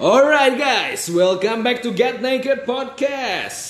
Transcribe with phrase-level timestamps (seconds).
[0.00, 3.60] Alright guys, welcome back to Get Naked Podcast.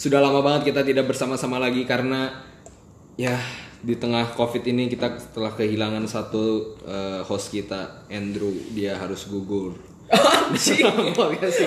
[0.00, 2.40] Sudah lama banget kita tidak bersama-sama lagi karena
[3.20, 3.36] ya
[3.84, 9.76] di tengah covid ini kita telah kehilangan satu eh, host kita Andrew dia harus gugur.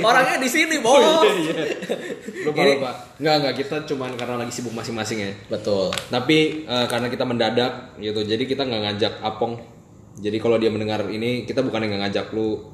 [0.01, 1.05] Orangnya di sini, Bos.
[2.41, 2.91] Lupa Ini- lupa.
[3.21, 5.31] Enggak enggak kita cuman karena lagi sibuk masing-masing ya.
[5.45, 5.93] Betul.
[6.09, 9.61] Tapi eh, karena kita mendadak gitu, jadi kita nggak ngajak Apong.
[10.17, 12.73] Jadi kalau dia mendengar ini kita bukan yang nggak ngajak lu.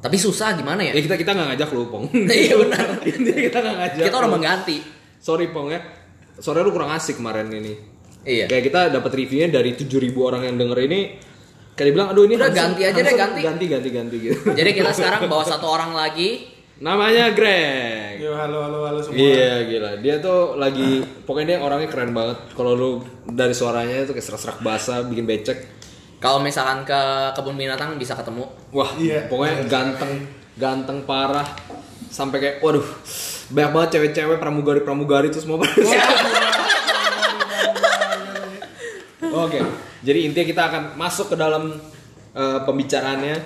[0.00, 0.96] Tapi susah gimana ya?
[0.96, 2.08] Ya kita kita nggak ngajak lu Pong.
[2.44, 2.86] Iya benar.
[3.46, 4.04] Kita nggak ngajak.
[4.08, 4.34] Kita udah lu.
[4.40, 4.76] mengganti.
[5.20, 5.80] Sorry Pong ya.
[6.40, 7.76] Sore lu kurang asik kemarin ini.
[8.24, 8.48] Iya.
[8.48, 11.00] Kayak kita dapat reviewnya dari 7000 orang yang denger ini
[11.72, 13.40] kayak dibilang aduh ini Udah harusnya- ganti aja deh, ganti.
[13.40, 14.40] ganti ganti ganti gitu.
[14.58, 16.48] Jadi kita sekarang bawa satu orang lagi.
[16.80, 18.24] Namanya Greg.
[18.24, 19.20] Yo halo halo halo semua.
[19.20, 19.90] Iya gila.
[20.00, 22.40] Dia tuh lagi pokoknya dia orangnya keren banget.
[22.52, 22.90] Kalau lu
[23.26, 25.60] dari suaranya tuh kayak serak-serak basah, bikin becek.
[26.20, 27.00] Kalau misalkan ke
[27.32, 28.44] kebun binatang bisa ketemu.
[28.70, 29.24] Wah, Iya.
[29.26, 31.48] pokoknya ganteng, ganteng parah.
[32.12, 32.84] Sampai kayak waduh,
[33.48, 35.72] banyak banget cewek-cewek pramugari-pramugari tuh semua pada
[39.30, 39.62] Oke,
[40.02, 41.72] jadi intinya kita akan masuk ke dalam
[42.34, 43.36] eh, pembicaraannya.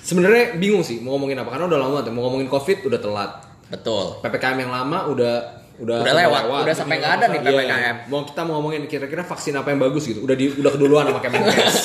[0.00, 3.30] Sebenarnya bingung sih mau ngomongin apa karena udah lama tuh mau ngomongin covid udah telat.
[3.68, 4.24] Betul.
[4.24, 5.34] PPKM yang lama udah
[5.78, 7.50] udah Udah lewat, udah sampai nggak ada nih Iya.
[7.54, 7.96] PPKM.
[8.10, 10.26] Mau kita mau ngomongin kira-kira vaksin apa yang bagus gitu.
[10.26, 11.76] Udah di udah keduluan sama Kemenkes.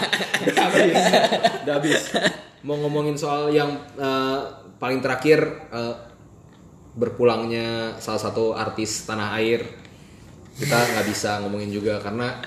[0.48, 0.96] udah habis.
[1.68, 2.00] Udah habis.
[2.64, 4.38] Mau ngomongin soal yang eh,
[4.80, 5.94] paling terakhir eh,
[6.96, 9.64] berpulangnya salah satu artis tanah air.
[10.56, 12.40] Kita nggak bisa ngomongin juga karena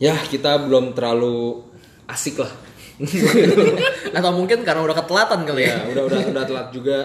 [0.00, 1.60] ya kita belum terlalu
[2.08, 2.52] asik lah.
[4.16, 5.76] Atau mungkin karena udah ketelatan kali ya.
[5.76, 6.98] ya, udah udah udah telat juga.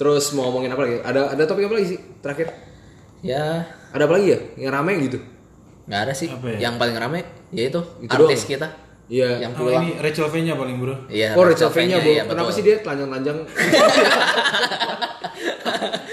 [0.00, 0.96] Terus mau ngomongin apa lagi?
[0.98, 2.48] Ada ada topik apa lagi sih terakhir?
[3.20, 4.38] Ya, Ada apa lagi ya?
[4.58, 5.18] Yang rame gitu?
[5.84, 6.28] nggak ada sih.
[6.28, 6.58] Apa ya?
[6.62, 7.20] Yang paling rame
[7.50, 8.48] yaitu Itu artis doang.
[8.48, 8.68] kita
[9.10, 9.42] Iya.
[9.42, 9.82] yang Oh pulang.
[9.82, 10.94] ini Rachel V-nya paling bro.
[11.04, 11.34] Iya.
[11.34, 12.08] Oh, Rachel Rachel V-nya, Bu.
[12.08, 12.54] iya, Kenapa betul.
[12.54, 13.38] sih dia telanjang-telanjang?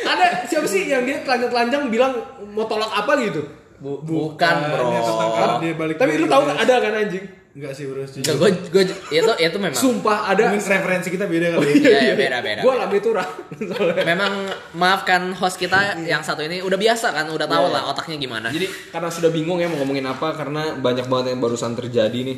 [0.04, 2.14] Ada siapa sih yang dia telanjang-telanjang bilang
[2.50, 3.46] mau tolak apa gitu?
[3.78, 4.84] Bu- bukan, bro.
[4.90, 7.26] Ini tentang kapan dia balik Tapi lu tahu ada kan anjing?
[7.58, 8.06] Enggak sih bro.
[8.06, 8.84] Enggak, gue, gue,
[9.18, 9.74] itu, itu memang.
[9.74, 10.54] Sumpah ada.
[10.54, 11.82] Mungkin referensi kita beda kali.
[11.82, 12.62] Iya, iya, beda, beda.
[12.62, 13.26] Gua alami turah.
[14.14, 14.46] Memang
[14.78, 17.74] maafkan host kita yang satu ini udah biasa kan, udah tahu Iya.
[17.74, 18.54] lah otaknya gimana.
[18.54, 22.38] Jadi karena sudah bingung ya mau ngomongin apa karena banyak banget yang barusan terjadi nih.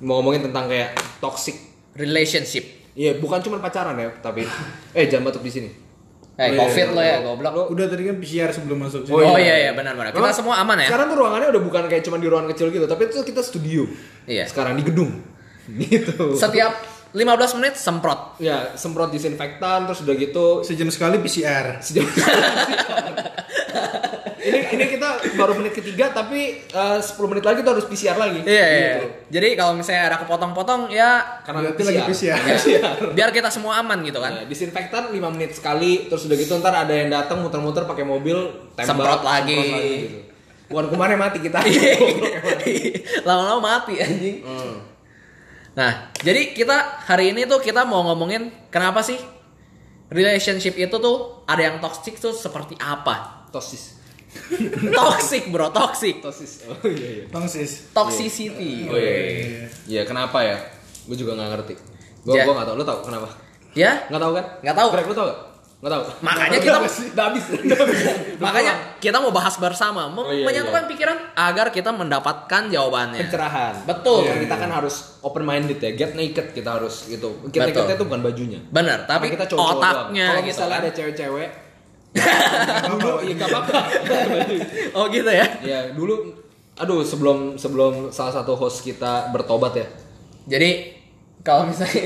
[0.00, 1.76] Mau ngomongin tentang kayak toxic.
[1.96, 2.64] relationship.
[2.96, 4.44] Iya, bukan cuma pacaran ya, tapi
[4.92, 5.68] eh jangan batuk di sini.
[6.36, 7.18] Eh, Oh, iya, covid iya, lo ya, iya.
[7.24, 7.52] goblok.
[7.72, 9.16] Udah tadi kan PCR sebelum masuk sini.
[9.16, 9.56] Oh, Oh, iya iya.
[9.56, 10.12] iya benar-benar.
[10.12, 10.88] Kita Memang semua aman ya.
[10.92, 13.82] Sekarang tuh ruangannya udah bukan kayak cuma di ruangan kecil gitu, tapi itu kita studio.
[14.28, 14.44] Iya.
[14.44, 15.12] Sekarang di gedung.
[15.66, 16.36] Gitu.
[16.36, 16.78] Setiap
[17.16, 17.24] 15
[17.56, 18.36] menit semprot.
[18.36, 21.80] ya, semprot disinfektan terus udah gitu Sejam sekali PCR.
[21.80, 22.04] sejam
[24.38, 28.44] ini ini kita baru menit ketiga tapi eh, 10 menit lagi tuh harus PCR lagi.
[28.44, 28.94] Iya, iya.
[28.94, 29.06] Gitu.
[29.32, 32.38] Jadi kalau misalnya ada kepotong-potong ya Karena Berarti lagi PCR.
[32.38, 34.32] ya, biar kita semua aman gitu kan.
[34.32, 38.36] Ya, disinfektan 5 menit sekali terus udah gitu ntar ada yang datang muter-muter pakai mobil
[38.76, 39.56] tembak Semprot lagi.
[39.56, 40.18] gitu.
[40.66, 41.58] Bukan kumannya mati kita.
[43.26, 44.42] Lama-lama mati anjing.
[44.42, 44.95] Hmm.
[45.76, 49.20] Nah, jadi kita hari ini tuh kita mau ngomongin kenapa sih
[50.08, 53.44] relationship itu tuh ada yang toxic tuh seperti apa?
[53.52, 53.96] Tosis.
[54.96, 56.24] toxic bro, toxic.
[56.24, 56.64] Tosis.
[56.68, 57.24] Oh iya iya.
[57.28, 57.92] Tongsis.
[57.92, 58.88] Toxicity.
[58.88, 59.12] Oh iya.
[59.12, 59.66] iya.
[59.86, 60.56] Iya, kenapa ya?
[61.04, 61.74] Gue juga nggak ngerti.
[62.24, 62.76] Gue Ja- gua nggak tahu.
[62.80, 63.28] Lo tau kenapa?
[63.76, 64.44] Ya, Nggak tahu kan?
[64.64, 64.88] Nggak tahu.
[64.96, 65.38] Greg, lo tau gak?
[65.76, 66.04] Nggak tahu.
[66.20, 66.78] makanya kita
[67.12, 67.44] Udah habis.
[68.36, 70.90] Makanya kita mau bahas bersama, mem- Oh, iya, menyatukan iya.
[70.90, 73.20] pikiran agar kita mendapatkan jawabannya.
[73.20, 73.74] pencerahan.
[73.84, 74.24] Betul.
[74.24, 77.28] Karena kita kan harus open minded ya, get naked kita harus gitu.
[77.50, 77.84] Get Betul.
[77.84, 78.60] naked itu bukan bajunya.
[78.66, 79.76] Bener, tapi kita doang.
[79.76, 80.82] otaknya Kalau gitu misalnya kan.
[80.82, 81.48] ada cewek-cewek
[82.88, 83.80] dulu iya gak apa-apa.
[84.94, 85.46] Oh gitu ya.
[85.60, 86.32] ya dulu
[86.74, 89.86] aduh sebelum sebelum salah satu host kita bertobat ya.
[90.48, 90.96] Jadi
[91.42, 92.00] kalau misalnya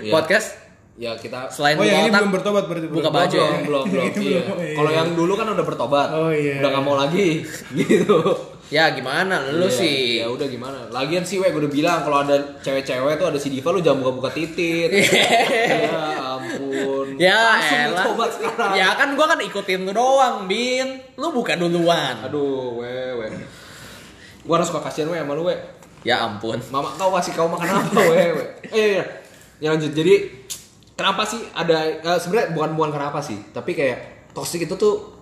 [0.00, 0.08] Iya.
[0.10, 0.56] podcast
[1.02, 2.86] Ya kita selain Oh yang ini belum bertobat berarti.
[2.86, 3.50] buka baju ya?
[3.66, 4.38] belum belum iya.
[4.38, 4.74] iya.
[4.78, 6.08] Kalau yang dulu kan udah bertobat.
[6.14, 6.62] Oh, iya.
[6.62, 7.42] Udah gak mau lagi
[7.74, 8.22] gitu.
[8.70, 9.98] ya gimana lu Iya, sih?
[10.22, 10.78] Ya udah gimana?
[10.88, 14.30] Lagian sih, gue udah bilang kalau ada cewek-cewek tuh ada si Diva lu jangan buka-buka
[14.30, 14.94] titit.
[14.94, 16.00] ya
[16.38, 17.18] ampun.
[17.18, 17.90] Ya Langsung elah.
[17.98, 18.70] bertobat sekarang.
[18.72, 21.02] Ya kan gua kan ikutin lu doang, Bin.
[21.18, 22.14] Lu buka duluan.
[22.22, 22.88] Aduh, we
[23.18, 23.26] we.
[24.42, 25.56] Gua harus suka kasihan we sama lu we.
[26.00, 26.62] Ya ampun.
[26.70, 28.44] Mama kau kasih kau makan apa we we.
[28.46, 29.04] Eh iya, iya.
[29.58, 29.92] Ya lanjut.
[29.92, 30.41] Jadi
[30.94, 35.12] kenapa sih ada eh, sebenarnya bukan bukan kenapa sih, tapi kayak toxic itu tuh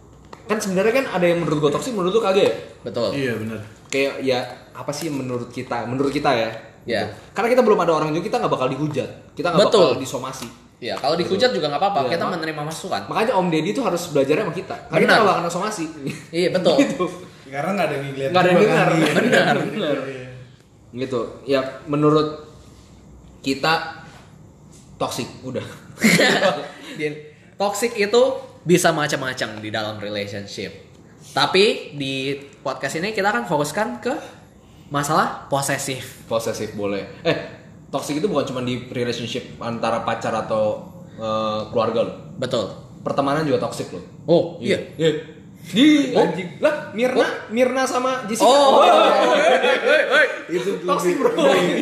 [0.47, 2.55] kan sebenarnya kan ada yang menurut gua toxic menurut lu kagak ya?
[2.83, 3.09] Betul.
[3.15, 3.61] Iya benar.
[3.91, 4.39] Kayak ya
[4.75, 5.87] apa sih menurut kita?
[5.87, 6.51] Menurut kita ya.
[6.89, 7.07] Ya.
[7.07, 7.37] Gitu.
[7.37, 9.11] Karena kita belum ada orang juga kita nggak bakal dihujat.
[9.37, 10.49] Kita nggak bakal disomasi.
[10.81, 12.09] Ya, kalau dihujat juga nggak apa-apa.
[12.09, 12.33] Iya, kita Mak.
[12.41, 13.03] menerima masukan.
[13.05, 14.77] Makanya Om Deddy tuh harus belajar sama kita.
[14.89, 15.13] Karena kita Benar.
[15.13, 15.85] nggak bakal kena somasi.
[16.41, 16.77] Iya, betul.
[16.89, 17.07] gitu.
[17.53, 18.31] Karena nggak ada yang ngeliat.
[18.33, 18.89] Nggak ada yang juga dengar.
[18.89, 18.97] kan.
[18.97, 19.13] Iya.
[19.13, 19.97] Benar.
[20.01, 20.29] Iya, iya.
[20.91, 22.51] gitu ya menurut
[23.47, 24.00] kita
[25.01, 25.65] Toxic, udah.
[27.61, 28.23] Toxic itu
[28.69, 30.93] bisa macam-macam di dalam relationship.
[31.33, 34.15] Tapi di podcast ini kita akan fokuskan ke
[34.93, 36.29] masalah posesif.
[36.29, 37.25] Posesif boleh.
[37.25, 37.37] Eh,
[37.89, 42.15] toxic itu bukan cuma di relationship antara pacar atau eh, keluarga lo.
[42.37, 42.69] Betul.
[43.01, 44.05] Pertemanan juga toxic lo.
[44.29, 44.77] Oh, iya.
[45.01, 45.40] Iya.
[45.63, 46.49] Di anjing.
[46.59, 48.49] Lah, Mirna, Mirna sama Jessica.
[48.49, 48.83] Oh,
[50.49, 51.31] Itu toxic, bro.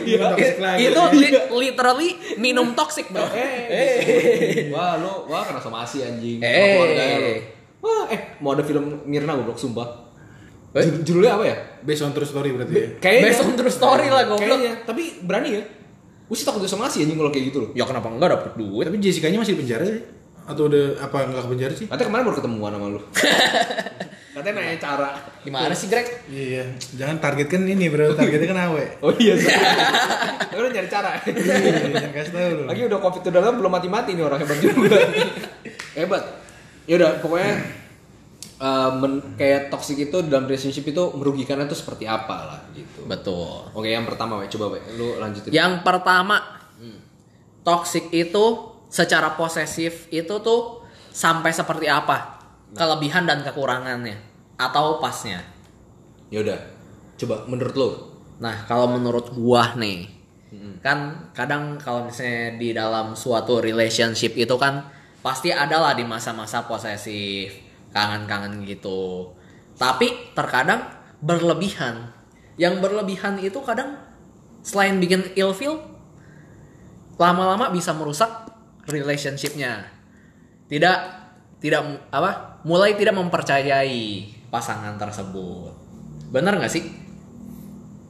[0.04, 0.28] Iya.
[0.76, 3.24] itu li- literally minum toxic, Bro.
[3.32, 4.68] Eh.
[4.68, 6.36] Wah, lo wah kena somasi anjing.
[6.38, 7.36] Sama Eh.
[7.78, 10.10] Wah, eh mau ada film Mirna goblok sumpah.
[10.70, 10.84] Eh?
[10.84, 11.56] Judul- Judulnya apa ya?
[11.80, 12.86] Based on true story berarti ya.
[13.00, 13.24] Kayaknya.
[13.24, 14.42] Based on true story lah, goblok.
[14.42, 15.62] Kayaknya, tapi berani ya.
[16.28, 17.70] Gue sih takut somasi anjing kalau kayak gitu loh.
[17.72, 18.84] Ya kenapa enggak dapet duit?
[18.84, 19.96] Tapi Jessica-nya masih di penjara sih?
[20.48, 21.86] Atau udah apa nggak ke penjara sih?
[21.92, 23.00] Katanya kemarin baru ketemuan sama lu.
[24.38, 25.10] Katanya nanya cara.
[25.42, 26.06] Gimana sih, Greg?
[26.30, 26.64] Iya,
[26.94, 28.84] jangan targetkan ini bro, targetnya kan awe.
[29.02, 29.34] Oh iya.
[30.54, 31.18] Lu udah nyari cara.
[31.26, 32.62] Iya, jangan kasih tahu lu.
[32.70, 34.98] Lagi udah covid udah lama belum mati-mati nih orang hebat juga.
[35.98, 36.22] hebat.
[36.86, 37.52] Ya udah pokoknya
[38.62, 43.10] eh, men- kayak toxic itu dalam relationship itu merugikannya tuh seperti apa lah gitu.
[43.10, 43.74] Betul.
[43.74, 44.46] Oke, yang pertama, we.
[44.46, 44.80] coba we.
[44.94, 45.50] lu lanjutin.
[45.50, 46.38] Yang pertama,
[47.66, 52.40] toxic itu secara posesif itu tuh sampai seperti apa?
[52.72, 54.16] Kelebihan dan kekurangannya
[54.60, 55.40] atau pasnya.
[56.28, 56.60] Ya udah.
[57.18, 57.90] Coba menurut lu.
[58.38, 60.06] Nah, kalau menurut gua nih,
[60.78, 64.86] kan kadang kalau misalnya di dalam suatu relationship itu kan
[65.18, 67.50] pasti ada lah di masa-masa posesif,
[67.90, 69.32] kangen-kangen gitu.
[69.74, 70.86] Tapi terkadang
[71.18, 72.14] berlebihan.
[72.58, 73.98] Yang berlebihan itu kadang
[74.62, 75.78] selain bikin ilfeel,
[77.18, 78.47] lama-lama bisa merusak
[78.88, 79.84] relationshipnya.
[80.66, 80.98] Tidak
[81.60, 81.80] tidak
[82.10, 82.60] apa?
[82.64, 84.00] Mulai tidak mempercayai
[84.48, 85.72] pasangan tersebut.
[86.28, 86.84] Bener nggak sih?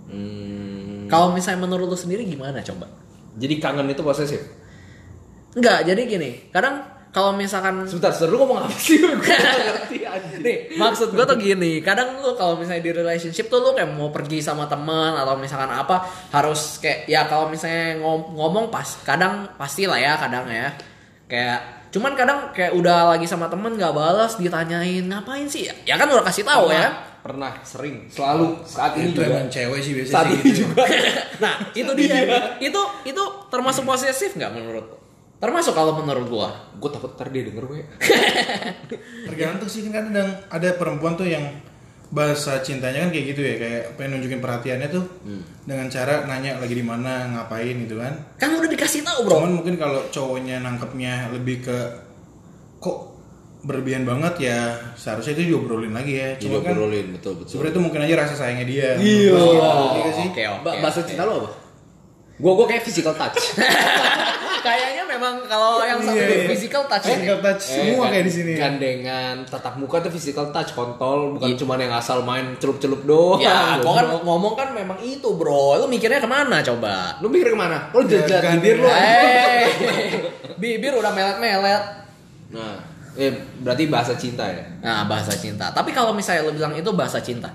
[0.08, 2.88] Hmm, Kalau misalnya menurut lu sendiri gimana coba?
[3.38, 4.42] jadi kangen itu posesif.
[5.54, 6.50] Enggak, jadi gini.
[6.50, 9.00] Kadang kalau misalkan Sebentar, sebentar lu ngomong apa sih?
[9.02, 9.96] Gue ngerti
[10.38, 14.08] nih, maksud gue tuh gini, kadang lu kalau misalnya di relationship tuh lu kayak mau
[14.08, 19.50] pergi sama teman atau misalkan apa harus kayak ya kalau misalnya ngom- ngomong pas kadang
[19.54, 20.70] pasti lah ya kadang ya.
[21.26, 26.04] Kayak cuman kadang kayak udah lagi sama temen nggak balas ditanyain ngapain sih ya kan
[26.04, 29.32] udah kasih tahu ya Pernah, sering, selalu saat ini itu juga.
[29.34, 30.60] emang cewek sih biasanya Saat sih ini gitu.
[30.62, 30.84] juga.
[31.44, 32.16] nah itu dia
[32.60, 34.97] itu itu termasuk posesif nggak menurut lu?
[35.38, 37.82] Termasuk kalau menurut gua Gue takut ntar dia denger we.
[39.26, 41.42] Tergantung sih kan kadang ada perempuan tuh yang
[42.08, 45.04] bahasa cintanya kan kayak gitu ya kayak pengen nunjukin perhatiannya tuh
[45.62, 49.52] dengan cara nanya lagi di mana ngapain gitu kan kan udah dikasih tahu bro cuman
[49.54, 51.76] mungkin kalau cowoknya nangkepnya lebih ke
[52.78, 53.12] kok
[53.60, 54.58] berlebihan banget ya
[54.94, 57.50] seharusnya itu diobrolin lagi ya cuma kan Diobrolin, betul betul.
[57.52, 59.32] sebenarnya itu mungkin aja rasa sayangnya dia Iya.
[59.34, 59.74] Gua.
[59.98, 61.50] Iya sih oke oke Ba- bahasa cinta lo apa?
[62.38, 63.34] Gue gue kayak physical touch.
[64.58, 66.46] Kayaknya memang kalau yang satu Iya, iya.
[66.46, 67.14] physical touch ini.
[67.16, 68.52] Physical touch semua kan- kayak di sini.
[68.54, 73.38] Gandengan, tatap muka tuh physical touch, kontol, bukan cuma yang asal main celup-celup doang.
[73.38, 75.78] Ya, gua kan ngomong kan memang itu, Bro.
[75.78, 77.16] Lu mikirnya ke mana coba?
[77.18, 77.90] Lu mikir ke mana?
[77.90, 78.54] Lu Ya, gandengan.
[78.56, 78.88] bibir lu.
[78.88, 79.66] Eh,
[80.60, 81.82] bibir udah melet-melet.
[82.50, 82.74] Nah,
[83.14, 84.62] eh berarti bahasa cinta ya.
[84.80, 85.70] Nah, bahasa cinta.
[85.70, 87.48] Tapi kalau misalnya lu bilang itu bahasa cinta.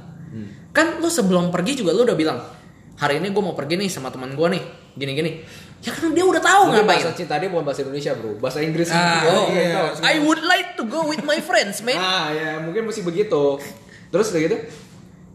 [0.71, 2.39] Kan lu sebelum pergi juga lu udah bilang,
[2.95, 4.63] "Hari ini gue mau pergi nih sama teman gue nih."
[4.93, 5.41] Gini-gini.
[5.79, 7.03] Ya kan dia udah tahu Mungkin ngapain.
[7.03, 8.31] bahasa cinta dia bukan bahasa Indonesia, Bro.
[8.39, 8.87] Bahasa Inggris.
[8.87, 9.67] Ah, Oh, iya.
[9.91, 9.99] tahu.
[10.01, 11.99] I would like to go with my friends, man.
[11.99, 13.59] Ah, ya mungkin mesti begitu.
[14.07, 14.57] Terus udah gitu?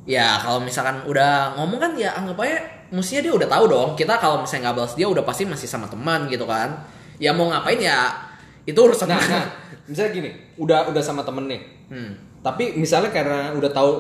[0.09, 3.89] Ya kalau misalkan udah ngomong kan ya anggap aja mestinya dia udah tahu dong.
[3.93, 6.81] Kita kalau misalnya nggak balas dia udah pasti masih sama teman gitu kan.
[7.21, 8.09] Ya mau ngapain ya
[8.65, 9.45] itu urusan Nah, nah,
[9.85, 11.61] misalnya gini, udah udah sama temen nih.
[11.93, 12.13] Hmm.
[12.41, 13.91] Tapi misalnya karena udah tahu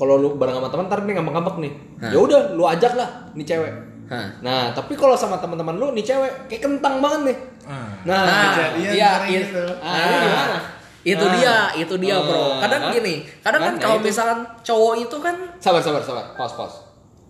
[0.00, 1.72] kalau lu bareng sama teman ntar nih ngambek-ngambek nih.
[2.00, 3.68] Ya udah, lu ajak lah nih cewek.
[4.08, 4.26] Hah.
[4.40, 7.36] Nah, tapi kalau sama teman-teman lu nih cewek kayak kentang banget nih.
[7.62, 7.92] Ah.
[8.02, 9.64] Nah, Nah, iya, sekarang it- gitu.
[9.78, 10.56] Ah, ini gimana?
[11.02, 11.32] Itu Ah.
[11.32, 12.34] dia, itu dia bro.
[12.34, 12.92] Ah, Kadang kan?
[12.92, 14.08] gini, kadang kan, Kan, kalau nah, itu.
[14.08, 16.76] misalkan cowok itu kan sabar sabar sabar, pause pause.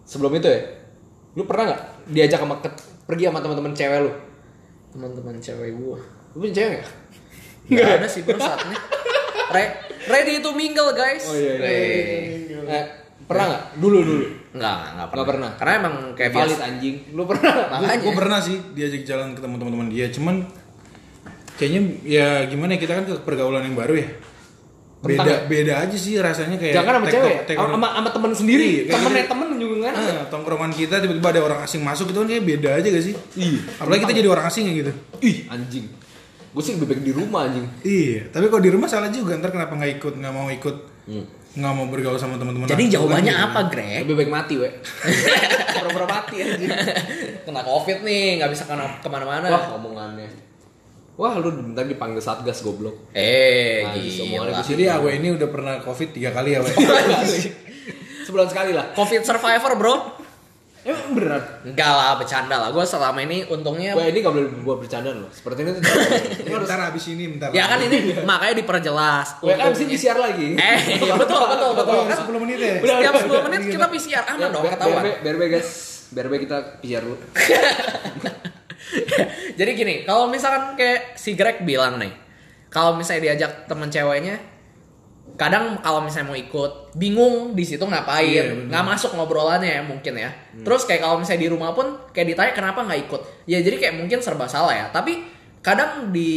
[0.04, 0.58] Sebelum itu ya,
[1.32, 2.74] lu pernah nggak diajak sama ke-
[3.04, 4.12] pergi sama teman-teman cewek lu?
[4.88, 5.98] teman-teman cewek gua
[6.30, 6.88] Lu punya cewek nggak?
[7.70, 8.76] nggak ada sih bro saat ini.
[9.50, 9.74] Re-
[10.08, 11.22] ready to mingle guys.
[11.24, 11.54] Oh iya.
[11.54, 11.66] iya.
[11.68, 12.22] Eh,
[12.70, 12.84] Eh,
[13.20, 13.62] pernah nggak?
[13.76, 14.24] Dulu dulu.
[14.50, 15.10] Nggak, nggak pernah.
[15.12, 15.50] Nggak pernah.
[15.54, 16.64] Karena emang kayak Valid biasa.
[16.64, 16.94] anjing.
[17.10, 17.52] Lu pernah?
[17.72, 17.98] Makanya.
[18.00, 20.36] gue pernah sih diajak jalan ketemu teman-teman dia cuman
[21.54, 24.08] kayaknya ya gimana ya, kita kan ke pergaulan yang baru ya
[25.00, 25.38] beda ya?
[25.46, 28.68] beda aja sih rasanya kayak Jangan sama cewek, take- sama sama temen sendiri.
[28.84, 29.32] Iya, Temennya gitu.
[29.32, 29.94] temen juga kan.
[29.94, 33.14] Ah, tongkrongan kita tiba-tiba ada orang asing masuk itu kan kayak beda aja gak sih
[33.34, 33.60] Iya.
[33.76, 35.84] apalagi kita jadi orang asing ya gitu Ih, anjing.
[36.50, 37.64] Gue sih lebih baik di rumah anjing.
[37.80, 41.24] iya tapi kalau di rumah salah juga ntar kenapa nggak ikut nggak mau ikut Hmm.
[41.50, 43.60] Nggak mau bergaul sama teman-teman Jadi aku, jawabannya kan, apa.
[43.74, 44.06] Greg?
[44.06, 44.70] Lebih baik mati, we.
[45.82, 46.68] Pura-pura mati aja.
[47.42, 49.50] Kena covid nih, nggak bisa kena ke mana-mana.
[49.50, 50.30] Wah, omongannya.
[51.18, 53.10] Wah, lu bentar dipanggil Satgas goblok.
[53.12, 54.62] Eh, Nah, gila.
[54.62, 56.70] Jadi Awe ini udah pernah covid tiga kali ya, Awe.
[58.30, 58.94] Sebulan sekali lah.
[58.94, 59.94] Covid survivor, bro.
[60.80, 61.44] Emang beneran?
[61.60, 62.72] Enggak lah, bercanda lah.
[62.72, 65.28] Gue selama ini untungnya Wah, ini gak boleh buat bercanda loh.
[65.28, 65.84] Seperti ini tuh.
[65.84, 67.52] ini harus bentar habis ini, bentar.
[67.52, 69.44] Ya kan ini makanya diperjelas.
[69.44, 70.56] Wah, kan sih PCR lagi.
[70.56, 72.00] Eh, iya, betul, betul, betul.
[72.00, 72.80] Oh, 10 menit ya?
[72.80, 73.44] Udah, Setiap udah.
[73.44, 75.04] 10 menit kita PCR aman dong, ketahuan.
[75.20, 75.68] BRB guys.
[76.10, 77.20] BRB kita PCR dulu.
[79.60, 82.10] Jadi gini, kalau misalkan kayak si Greg bilang nih,
[82.72, 84.40] kalau misalnya diajak temen ceweknya,
[85.34, 88.66] kadang kalau misalnya mau ikut, bingung di situ ngapain, Iya, bener.
[88.70, 90.30] nggak masuk ngobrolannya ya mungkin ya.
[90.62, 93.20] Terus kayak kalau misalnya di rumah pun kayak ditanya kenapa nggak ikut,
[93.50, 94.86] ya jadi kayak mungkin serba salah ya.
[94.88, 96.32] Tapi kadang di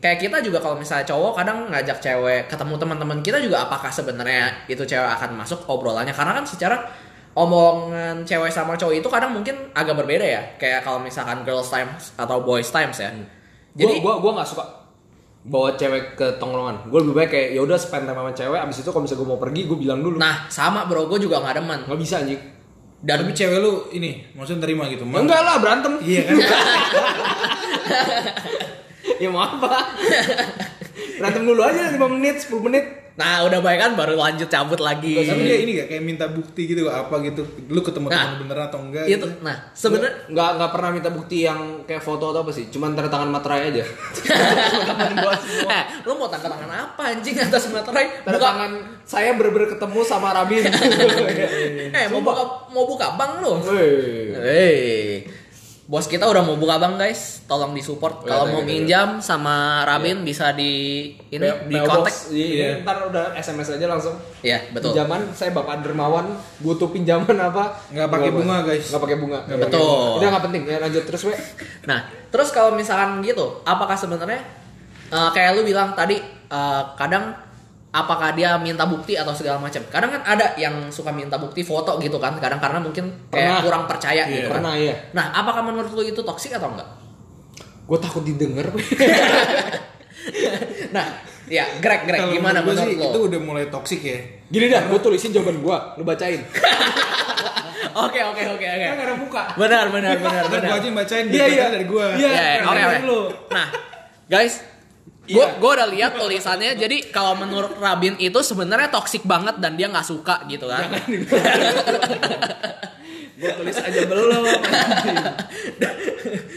[0.00, 4.64] kayak kita juga kalau misalnya cowok kadang ngajak cewek ketemu teman-teman kita juga apakah sebenarnya
[4.64, 6.80] itu cewek akan masuk obrolannya karena kan secara
[7.36, 12.16] omongan cewek sama cowok itu kadang mungkin agak berbeda ya kayak kalau misalkan girls times
[12.16, 14.64] atau boys times ya Jadi jadi gua gua nggak suka
[15.46, 16.90] bawa cewek ke tongkrongan.
[16.90, 18.58] Gue lebih baik kayak ya udah spend time sama cewek.
[18.58, 20.16] Abis itu kalau misalnya gue mau pergi, gue bilang dulu.
[20.18, 22.42] nah sama bro gue juga nggak demen nggak bisa anjing.
[23.06, 25.06] dan Tapi cewek lu ini, maksudnya terima gitu.
[25.06, 26.00] Ya, enggak lah berantem.
[26.02, 26.36] Iya kan?
[29.22, 29.70] ya mau apa?
[31.16, 32.84] berantem dulu aja 5 menit, 10 menit.
[33.16, 36.68] nah udah baik kan baru lanjut cabut lagi Tapi dia ini gak kayak minta bukti
[36.68, 37.48] gitu apa gitu.
[37.66, 39.26] Lu ketemu Nah, teman beneran atau enggak itu gitu.
[39.40, 42.68] nah sebenarnya nggak nggak pernah minta bukti yang kayak foto atau apa sih.
[42.68, 43.80] Cuman tanda tangan materai aja.
[45.76, 48.72] eh lu mau tanda tangan apa anjing atas materai Tanda buka tangan
[49.02, 50.64] saya bener-bener ketemu sama Rabin.
[51.96, 54.36] eh mau buka mau buka bank lu Wih.
[54.36, 55.24] Hey,
[55.86, 58.26] bos kita udah mau buka bank guys, tolong disupport.
[58.26, 60.72] Ya, Kalau mau minjam sama Rabin bisa di
[61.24, 62.14] ini P- di PO kontak.
[62.28, 62.68] Iya, Iya.
[62.82, 64.18] ntar udah SMS aja langsung.
[64.42, 64.90] Iya betul.
[64.90, 66.26] Pinjaman, saya Bapak Dermawan
[66.58, 67.70] butuh pinjaman apa?
[67.88, 68.90] Nggak pakai bunga, guys.
[68.90, 69.38] Nggak pakai bunga.
[69.46, 70.10] Nggak pakai Betul.
[70.18, 71.34] Udah nggak penting ya lanjut terus we.
[71.88, 74.42] Nah, terus kalau misalkan gitu, apakah sebenarnya
[75.06, 76.18] eh, kayak lu bilang tadi
[76.50, 77.30] eh, kadang
[77.96, 79.80] apakah dia minta bukti atau segala macam?
[79.88, 83.60] Kadang kan ada yang suka minta bukti foto gitu kan, kadang karena mungkin kayak Pernah.
[83.64, 84.44] kurang percaya gitu.
[84.44, 84.52] Iya, kan.
[84.60, 84.94] Pernah ya.
[85.16, 86.88] Nah, apakah menurut lu itu toksik atau enggak?
[87.88, 88.68] Gue takut didengar.
[90.90, 91.06] Nah,
[91.46, 93.06] ya Greg, Greg Kalau gimana menurut menurut sih, lu?
[93.14, 94.18] Itu udah mulai toksik ya.
[94.48, 96.40] Gini dah, gue tulisin jawaban gue, lu bacain.
[97.96, 98.66] Oke, oke, oke, oke.
[98.76, 99.42] Kan nggak ada muka.
[99.56, 100.68] Benar, benar, benar, Ntar benar.
[100.68, 101.64] gua aja yang bacain Iya, iya.
[101.72, 102.12] dari gua.
[102.12, 102.28] Iya.
[102.28, 102.98] Ya, ya, oke, oke.
[103.08, 103.20] lu.
[103.48, 103.66] Nah,
[104.28, 104.54] guys,
[105.26, 106.78] gue gue udah lihat tulisannya.
[106.78, 110.86] Jadi kalau menurut Rabin itu sebenarnya toksik banget dan dia nggak suka gitu kan.
[113.36, 114.42] gue tulis aja belum.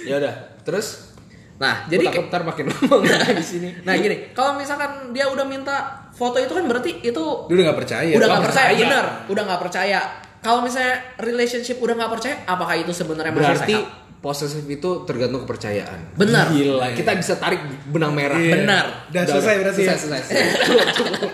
[0.08, 0.34] ya udah,
[0.64, 1.10] terus
[1.60, 3.70] Nah, jadi jadi takut ntar makin lama nggak di sini.
[3.84, 7.80] nah gini, kalau misalkan dia udah minta foto itu kan berarti itu Dia udah gak
[7.84, 8.12] percaya.
[8.16, 8.84] udah nggak nggak percaya, percaya.
[8.88, 10.00] bener, udah nggak percaya.
[10.40, 14.09] Kalau misalnya relationship udah nggak percaya, apakah itu sebenarnya masih Berarti sehat?
[14.20, 16.20] Posesif itu tergantung kepercayaan.
[16.20, 16.52] Benar.
[16.52, 18.36] Gila, kita bisa tarik benang merah.
[18.36, 18.54] Iya.
[18.64, 18.86] Benar.
[19.12, 19.96] Udah selesai berarti ya.
[19.96, 20.94] Selesai, selesai.
[20.96, 21.32] Cukup.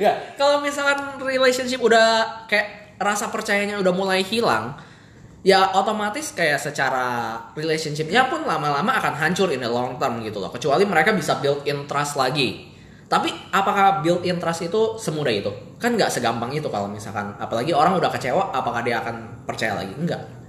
[0.00, 4.78] Ya, kalau misalkan relationship udah kayak rasa percayanya udah mulai hilang,
[5.42, 10.48] ya otomatis kayak secara relationshipnya pun lama-lama akan hancur in the long term gitu loh.
[10.54, 12.70] Kecuali mereka bisa build in trust lagi.
[13.10, 15.50] Tapi apakah build in trust itu semudah itu?
[15.82, 19.90] Kan nggak segampang itu kalau misalkan apalagi orang udah kecewa, apakah dia akan percaya lagi?
[19.98, 20.39] Enggak.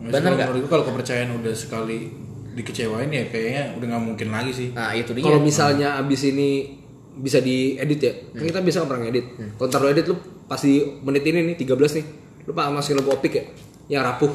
[0.00, 0.48] Bener Bener nggak?
[0.48, 2.08] Menurut gua kalau kepercayaan udah sekali
[2.50, 4.68] dikecewain ya kayaknya udah nggak mungkin lagi sih.
[4.74, 5.22] Nah, itu dia.
[5.22, 6.80] Kalau misalnya abis ini
[7.20, 9.26] bisa diedit ya, kan kita bisa pernah ngedit.
[9.60, 10.16] Kalau ntar lu edit lu
[10.48, 12.04] pasti menit ini nih 13 nih,
[12.48, 13.44] lu pak masukin lagu opik ya,
[13.92, 14.32] yang rapuh.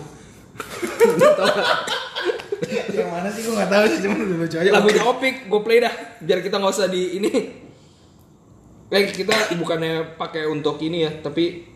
[2.95, 4.69] Yang mana sih gua nggak tahu sih cuma udah baca aja.
[4.71, 5.93] Lagunya opik, gue play dah,
[6.23, 7.31] biar kita nggak usah di ini.
[8.87, 11.67] Kayak kita bukannya pakai untuk ini ya, tapi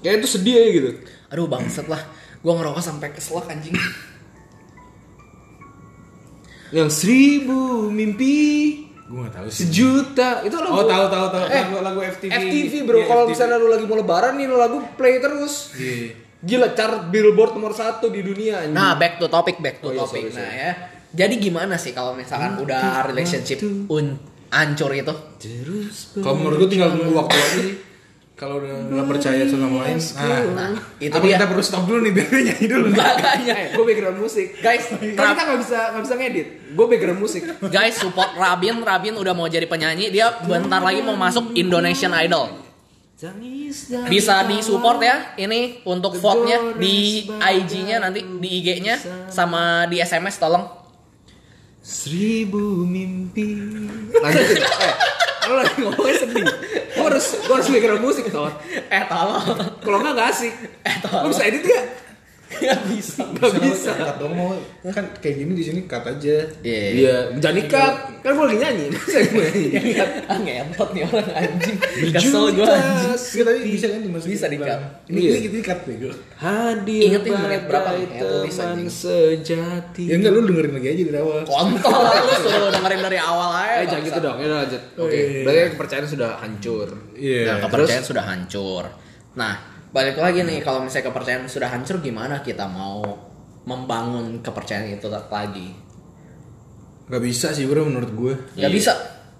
[0.00, 0.90] kayak itu sedih aja gitu.
[1.34, 1.98] Aduh bangsat lah.
[2.40, 3.76] Gua ngerokok sampai keselak anjing.
[6.70, 8.34] Yang seribu mimpi
[9.04, 9.66] Gua nggak tahu sih.
[9.66, 12.30] sejuta itu lagu Oh tahu tahu tahu Eh, lagu lagu FTV.
[12.30, 15.74] FTV bro, Iya, kalau misalnya lu lagi mau lebaran nih lu lagu play terus.
[15.74, 16.14] Iya.
[16.40, 18.72] Gila chart billboard nomor satu di dunia anjing.
[18.72, 20.22] Nah, back to topic, back to Oh, iya, topic.
[20.22, 20.62] sorry, Nah, sorry.
[20.62, 20.72] ya.
[21.10, 23.58] Jadi gimana sih kalau misalkan udah relationship
[23.90, 24.14] un
[24.48, 25.10] hancur itu?
[25.36, 27.74] Terus Kalau menurut gua tinggal tunggu waktu aja sih.
[28.40, 30.00] Kalau udah nggak percaya satu sama lain.
[30.00, 31.36] Nah, Nah, itu apa dia.
[31.36, 32.86] kita perlu stop dulu nih biar dia nyanyi dulu.
[32.88, 33.54] Makanya.
[33.76, 34.46] gue background musik.
[34.64, 36.46] Guys, Kan kita nggak bisa nggak bisa ngedit.
[36.72, 37.40] Gue background musik.
[37.68, 38.80] guys support Rabin.
[38.80, 40.08] Rabin udah mau jadi penyanyi.
[40.08, 42.64] Dia bentar lagi mau masuk Indonesian Idol.
[44.08, 45.16] Bisa disupport ya.
[45.36, 48.96] Ini untuk vote-nya di IG-nya nanti di IG-nya
[49.28, 50.64] sama di SMS tolong.
[51.84, 53.52] Seribu mimpi.
[54.16, 54.64] Lanjutin.
[54.64, 54.94] Eh,
[55.50, 56.46] lu lagi ngomongnya sedih.
[56.94, 59.44] gue harus gue harus background musik tot Eh tolong.
[59.82, 60.54] kalau nggak nggak asik
[61.26, 61.84] lu bisa edit gak
[62.50, 63.22] Gak bisa.
[63.30, 64.52] nggak bisa Cut dong mau
[64.84, 66.36] kan kayak gini di sini cut aja.
[66.60, 66.82] Iya.
[66.90, 69.92] iya jangan ikat kan lagi nyanyi saya gue nyanyi
[70.26, 71.76] Ah ngentot nih orang anjing.
[72.10, 73.14] Kesel gue anjing.
[73.14, 74.82] Enggak tapi bisa kan dimasukin Bisa belakang.
[75.06, 75.30] Ini Iya.
[75.30, 76.10] ini kita di-cut bego.
[76.36, 81.18] hadir Ingetin menit berapa Ya, tulis teman sejati Ya enggak lu dengerin lagi aja dari
[81.18, 81.38] awal.
[81.44, 83.76] Kontol lu suruh dengerin dari awal aja.
[83.76, 84.82] Eh jangan gitu dong, ya lanjut.
[84.92, 85.42] Oke, Oh, iya, iya.
[85.44, 86.88] berarti kepercayaan sudah hancur.
[87.14, 87.40] Iya.
[87.46, 88.84] Nah, kepercayaan sudah hancur.
[89.30, 89.54] Nah,
[89.90, 93.02] balik lagi nih kalau misalnya kepercayaan sudah hancur gimana kita mau
[93.66, 95.74] membangun kepercayaan itu lagi?
[97.10, 98.34] Gak bisa sih bro menurut gue.
[98.54, 98.92] Gak bisa.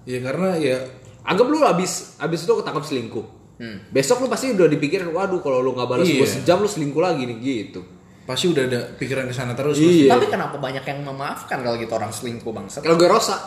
[0.03, 0.77] Ya karena ya
[1.21, 3.25] Anggap lu abis abis itu ketangkap selingkuh.
[3.61, 3.77] Hmm.
[3.93, 6.25] Besok lu pasti udah dipikir, waduh kalau lu nggak balas Iya.
[6.25, 7.81] gue sejam lu selingkuh lagi nih gitu.
[8.21, 9.77] pasti udah ada pikiran ke sana terus.
[9.77, 10.07] Iya.
[10.09, 12.79] Tapi kenapa banyak yang memaafkan kalau gitu orang selingkuh bangsa?
[12.79, 13.37] Kalau gue rosa,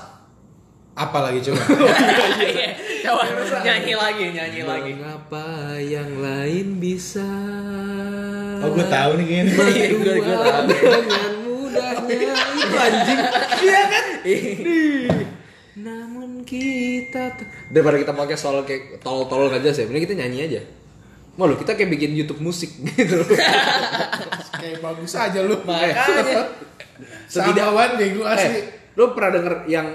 [0.95, 1.59] Apa lagi coba?
[3.05, 3.25] Coba
[3.61, 4.91] nyanyi lagi, nyanyi lagi.
[4.97, 5.47] Mengapa
[5.77, 7.29] yang lain bisa?
[8.65, 9.53] oh gue tahu nih kayaknya.
[9.69, 10.65] Iya, gue gue tahu.
[10.73, 13.21] dengan mudahnya itu anjing.
[13.61, 14.05] Iya kan?
[14.25, 14.45] Nih.
[15.75, 17.37] Namun kita
[17.69, 20.61] daripada kita pakai soal kayak tol-tol aja sih, mending kita nyanyi aja.
[21.35, 23.21] Mau lu kita kayak bikin YouTube musik gitu.
[24.55, 25.61] Kayak bagus aja lu.
[25.61, 26.47] Makanya.
[27.27, 28.49] Setidawan bego asli.
[28.55, 29.87] eh, lu pernah denger yang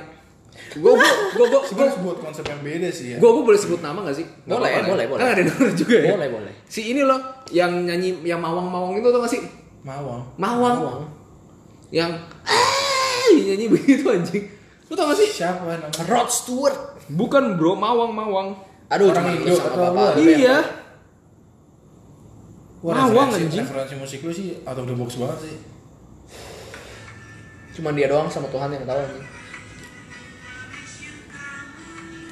[0.71, 3.17] gue gue gue gue Sebenarnya buat konsep yang beda sih ya.
[3.17, 4.25] gue gue boleh sebut nama gak sih?
[4.43, 4.83] Nggak Boleh, kan?
[4.85, 5.19] boleh, boleh.
[5.19, 6.11] Kan ada denger juga ya.
[6.11, 6.53] Boleh, boleh.
[6.65, 9.41] Si ini loh yang nyanyi yang mawang-mawang itu tuh gak sih?
[9.81, 10.21] Mawang.
[10.35, 10.77] Mawang.
[10.77, 11.03] Mawang.
[11.89, 12.11] Yang
[12.45, 14.45] eh nyanyi begitu anjing.
[14.85, 15.29] Lu tau gak sih?
[15.35, 16.05] Siapa namanya?
[16.05, 16.77] Rod Stewart.
[17.07, 18.53] Bukan bro, mawang-mawang.
[18.87, 20.57] Aduh, Orang Indo atau lu yang- Iya.
[22.79, 23.65] Wah, Mawang, referensi, anjing.
[23.65, 25.55] referensi musik lu sih out of the box banget sih.
[27.71, 29.25] Cuma dia doang sama Tuhan yang tahu anjing.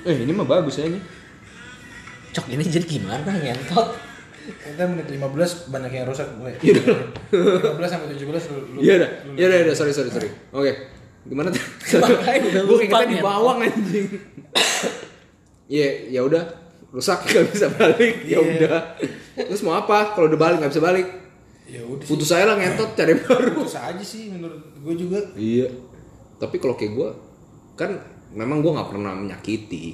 [0.04, 1.00] Eh ini mah bagus ya ini.
[2.30, 3.88] Cok ini jadi gimana ngentot?
[4.48, 5.28] Kita menit 15
[5.68, 6.56] banyak yang rusak mulai.
[6.58, 6.80] Iya.
[7.32, 8.60] 15 sampai 17 lu.
[8.70, 9.10] lu- Iya dah.
[9.34, 10.30] Iya dah, iya dah, sorry sorry sorry.
[10.52, 10.72] Oke.
[11.24, 11.60] Gimana tuh?
[12.70, 14.08] Gue kita di bawang anjing.
[15.68, 16.44] Iya, ya udah.
[16.88, 18.24] Rusak gak bisa balik.
[18.24, 18.40] Ya Iya.
[18.40, 18.80] udah.
[19.36, 20.16] Terus mau apa?
[20.16, 21.08] Kalau udah balik gak bisa balik.
[21.68, 22.08] Ya udah.
[22.08, 23.52] Putus saya lah ngentot cari baru.
[23.54, 25.20] Putus aja sih menurut gue juga.
[25.36, 25.68] Iya.
[26.40, 27.10] Tapi kalau kayak gue
[27.76, 27.92] kan
[28.32, 29.86] memang gue nggak pernah menyakiti.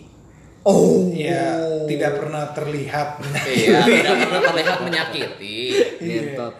[0.63, 1.11] Oh.
[1.11, 3.19] Ya, tidak pernah terlihat.
[3.43, 5.57] Iya, tidak pernah terlihat menyakiti.
[5.99, 6.53] Ngentot.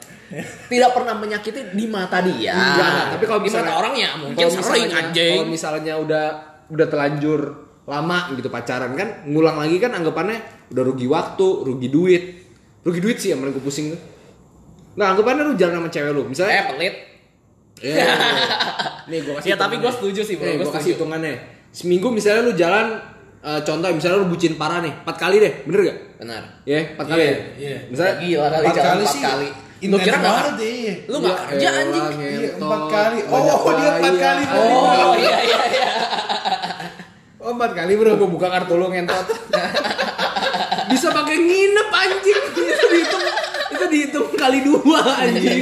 [0.68, 2.52] Tidak pernah menyakiti di mata dia.
[2.52, 3.04] Enggak.
[3.16, 5.34] Tapi kalau di mata misalnya- orangnya mungkin Kalau sering misalnya, anjing.
[5.38, 6.26] kalau misalnya udah
[6.68, 7.40] udah terlanjur
[7.84, 10.40] lama gitu pacaran kan ngulang lagi kan anggapannya
[10.72, 12.24] udah rugi waktu, rugi duit.
[12.84, 14.02] Rugi duit sih yang paling gue pusing tuh.
[14.94, 16.96] Nah, anggapannya lu jalan sama cewek lu, Eh misalnya pelit.
[17.80, 18.06] Ya,
[19.10, 20.46] nih gue kasih Ya, tapi gua setuju sih, bro.
[20.46, 20.96] Gua gua kasih setuju.
[21.02, 21.36] hitungannya.
[21.74, 23.02] Seminggu misalnya lu jalan
[23.42, 25.98] eh, contoh misalnya lu bucin parah nih, empat kali deh, bener gak?
[26.22, 26.42] Benar.
[26.64, 27.20] Ya, empat kali.
[27.20, 27.38] Iya, ya?
[27.58, 27.78] iya.
[27.90, 29.22] Misalnya Gila kali Empat kali empat sih.
[29.22, 29.50] kali.
[29.84, 30.96] Lu kira banget ya.
[31.12, 32.06] Lu nggak Ya kerja anjing.
[32.16, 33.18] Iya, empat kali.
[33.28, 33.40] Oh,
[33.74, 34.44] dia empat kali.
[34.48, 35.88] Oh iya iya iya.
[37.36, 39.28] Oh, empat kali bro, gue buka kartu lu ngentot.
[40.94, 42.40] Bisa pakai nginep anjing.
[42.54, 43.24] Itu dihitung,
[43.74, 45.60] itu dihitung kali dua anjing.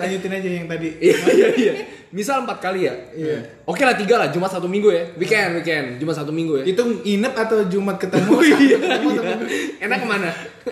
[0.00, 0.88] Lanjutin aja yang tadi.
[0.96, 1.72] Iya iya iya.
[2.12, 2.94] Misal empat kali ya.
[3.10, 3.40] Iya.
[3.64, 5.00] Oke lah tiga lah, cuma satu minggu ya.
[5.16, 6.64] Weekend weekend, cuma satu minggu ya.
[6.66, 8.30] Itu nginep atau Jumat ketemu?
[8.30, 8.76] Oh iya.
[8.76, 9.44] Ketemu ketemu?
[9.80, 10.28] Enak ke mana?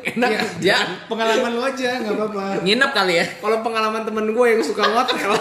[0.07, 0.29] Enak.
[0.31, 0.79] Ya, Ya.
[1.09, 2.61] pengalaman lu aja nggak apa-apa.
[2.61, 3.27] Nginep kali ya.
[3.41, 5.33] Kalau pengalaman temen gue yang suka ngotel.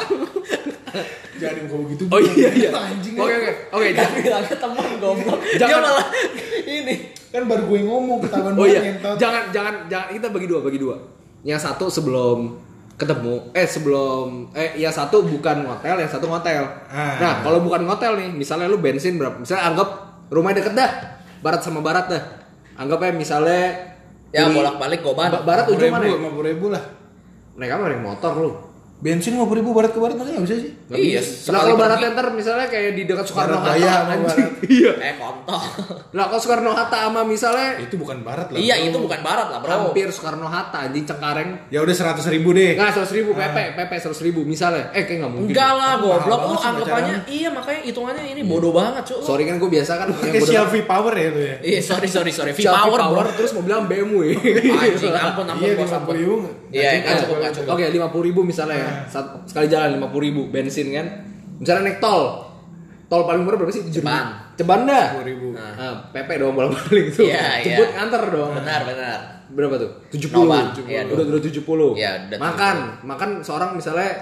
[1.35, 2.03] Jangan kau begitu.
[2.07, 2.69] oh iya iya.
[2.71, 3.15] Anjing.
[3.15, 3.87] Oke oke oke.
[4.17, 5.39] Bilangnya teman goblok.
[5.45, 6.07] Dia Jangan- malah
[6.65, 6.95] ini.
[7.29, 8.81] Kan baru gue ngomong ketahuan Oh iya.
[9.15, 10.95] Jangan jangan jangan kita bagi dua bagi dua.
[11.43, 12.55] Yang satu sebelum
[12.99, 17.15] ketemu eh sebelum eh yang satu bukan ngotel yang satu ngotel Ah.
[17.17, 19.89] nah kalau bukan ngotel nih misalnya lu bensin berapa misalnya anggap
[20.27, 20.91] rumah deket dah
[21.39, 22.23] barat sama barat dah
[22.75, 23.63] anggap ya misalnya
[24.29, 25.25] Ya di- bolak-balik goban.
[25.27, 26.13] Ba- barat ujung mana ya?
[26.13, 26.83] Lima puluh ribu lah.
[27.55, 28.51] naik apa naik motor lu
[28.99, 30.71] Bensin lima puluh ribu barat ke barat masa nggak bisa sih?
[30.91, 31.55] Nggak Iya, bisa.
[31.55, 34.49] Nah kalau barat ntar misalnya kayak di dekat Soekarno Barat Hatta sama anjing.
[34.75, 34.91] Iya.
[34.99, 35.61] Eh kontol.
[36.11, 38.59] Nah kalau Soekarno Hatta sama misalnya Itu bukan barat lah.
[38.59, 38.87] Iya bro.
[38.91, 39.71] itu bukan barat lah bro.
[39.71, 41.49] hampir Soekarno Hatta anjing Cengkareng.
[41.71, 42.75] Ya udah seratus ribu deh.
[42.75, 44.91] Nggak seratus ribu PP PP seratus ribu misalnya.
[44.91, 45.51] Eh kayak nggak mungkin.
[45.55, 49.23] Enggak lah goblok lu sih anggapannya iya makanya hitungannya ini bodoh banget cuy.
[49.23, 51.55] Sorry kan gue biasa kan yang Pakai Xiaomi Power ya itu ya.
[51.63, 52.51] Iya sorry sorry sorry.
[52.51, 53.37] V power, power bro.
[53.39, 54.35] terus mau bilang BMW.
[54.75, 56.35] Anjing ampun ampun Iya lima puluh ribu.
[56.67, 57.71] Iya nggak cukup nggak cukup.
[57.79, 58.88] Oke lima puluh ribu misalnya ya.
[59.05, 61.07] Sat- sekali jalan lima puluh ribu bensin kan.
[61.57, 62.45] Misalnya naik tol.
[63.05, 63.81] Tol paling murah berapa sih?
[63.83, 64.07] Tujuh ribu.
[64.07, 64.25] Ceban.
[64.53, 65.05] Ceban dah.
[65.17, 65.55] 10.000.
[65.55, 67.25] Nah, PP dong bolak balik tuh.
[67.25, 67.75] Iya, iya.
[67.75, 68.51] Jemput nganter dong.
[68.53, 69.19] Benar benar.
[69.49, 69.91] Berapa tuh?
[70.09, 70.35] 70.
[70.35, 70.65] Noban.
[70.83, 71.95] Iya, udah udah 70.
[71.95, 74.13] Iya, udah Makan, makan seorang misalnya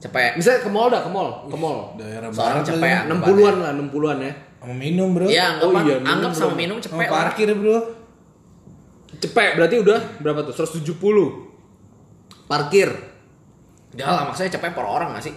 [0.00, 0.34] Cepet.
[0.34, 1.94] misalnya ke mall dah, ke mall, ke mall.
[1.94, 2.82] Daerah Seorang cepet.
[2.82, 3.06] lah.
[3.06, 4.32] 60-an lah, 60-an ya.
[4.58, 5.26] Sama minum bro.
[5.26, 6.56] Iya anggap Oh iya, anggap minum sama dong.
[6.56, 7.14] minum Sama cepet lah.
[7.14, 7.78] parkir bro.
[9.14, 10.54] Cepet berarti udah berapa tuh?
[10.56, 10.98] 170.
[12.44, 12.90] Parkir.
[13.92, 15.34] Udah lah maksudnya cepet per orang gak sih?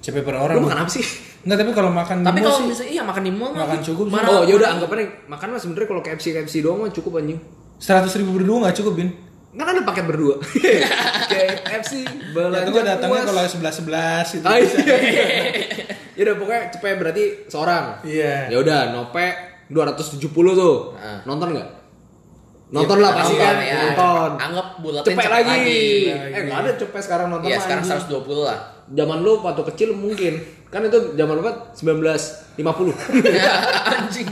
[0.00, 0.60] CP per Lu orang.
[0.60, 1.04] makan apa sih?
[1.42, 4.04] Enggak, tapi kalau makan di Tapi kalau sih, misalnya iya makan di mall makan cukup
[4.06, 4.12] sih.
[4.12, 7.40] Mana- Oh, ya udah anggapannya makan mah sebenarnya kalau KFC KFC doang mah cukup anjing.
[7.76, 9.08] 100 ribu berdua nggak cukup, Bin.
[9.50, 10.34] Kan ada paket berdua.
[11.30, 14.44] KFC Ya belanja itu gua datangnya kalau 11-11 itu.
[14.44, 14.76] Ah, bisa.
[14.82, 15.24] iya.
[16.14, 17.84] ya udah pokoknya cepet berarti seorang.
[18.02, 18.34] Iya.
[18.50, 19.26] Ya udah nope
[19.68, 20.20] 270
[20.54, 20.76] tuh.
[20.96, 21.22] Ah.
[21.24, 21.68] Nonton nggak?
[22.66, 23.56] Nonton lah pasti Nonton, kan.
[23.60, 23.76] ya.
[23.84, 24.30] Nonton.
[24.36, 25.50] Anggap bulatin Cepet cepet lagi.
[25.50, 25.82] lagi.
[26.32, 28.08] Eh nggak ada cepet sekarang nonton Iya mah, sekarang anjing.
[28.24, 28.58] 120 lah.
[28.86, 30.34] Zaman lu waktu kecil mungkin.
[30.66, 32.92] Kan itu zaman lu kan 1950.
[33.94, 34.28] Anjing.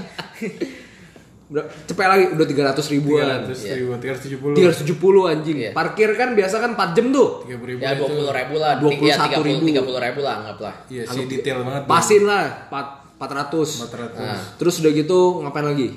[1.47, 3.45] Ber- cepet lagi udah 300 ribuan.
[3.45, 4.57] 300 ribu, 370.
[4.57, 5.57] 370 anjing.
[5.59, 5.71] Iya.
[5.71, 7.45] Parkir kan biasa kan 4 jam tuh.
[7.45, 8.09] 30 ribu Ya itu.
[8.09, 8.73] 20 ribu lah.
[8.81, 9.65] 21 Iya 30 ribu.
[9.69, 10.75] 30 ribu lah anggaplah.
[10.89, 11.83] Iya sih detail banget.
[11.85, 13.85] Pasin lah 4 400.
[13.85, 14.17] 400.
[14.19, 14.41] Nah.
[14.57, 15.89] Terus udah gitu ngapain lagi?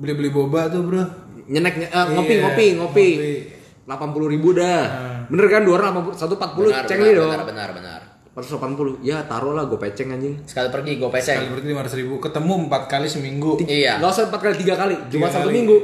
[0.00, 1.04] Beli-beli boba tuh, Bro.
[1.50, 3.08] Nyenek nye- eh, ngopi Iya, ngopi ngopi.
[3.10, 3.30] ngopi.
[3.84, 4.82] 80 ribu dah.
[4.86, 5.18] Nah.
[5.26, 7.28] Bener kan 280 140 Benar, ceng benar, nih dong.
[7.28, 8.00] benar, benar, benar.
[8.30, 9.02] 180.
[9.02, 10.38] Ya taruh lah gue peceng anjing.
[10.44, 11.50] Sekali pergi gue peceng.
[11.50, 12.14] berarti 500 ribu.
[12.16, 13.52] Ketemu 4 kali seminggu.
[13.60, 13.98] Iya.
[13.98, 15.76] Gak usah 4 kali 3 kali, cuma Tiga satu minggu.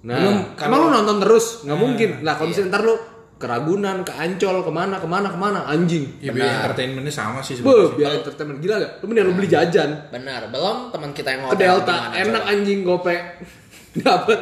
[0.00, 1.46] Nah, Belum, emang kalau- lu nonton terus?
[1.62, 2.10] Nggak mungkin.
[2.20, 2.52] Nah, kalau Iya.
[2.54, 2.94] misalnya ntar lu
[3.36, 6.04] ke Ragunan, ke Ancol, ke mana, ke mana, ke mana, anjing.
[6.20, 7.96] Ya biaya entertainmentnya sama sih Be, sebenarnya.
[7.96, 8.92] biar entertainment gila gak?
[8.94, 10.40] Lu mending lu beli jajan Benar.
[10.48, 13.16] Belum teman kita yang ke ngobrol Delta, enak anjing gope.
[14.04, 14.40] Dapet.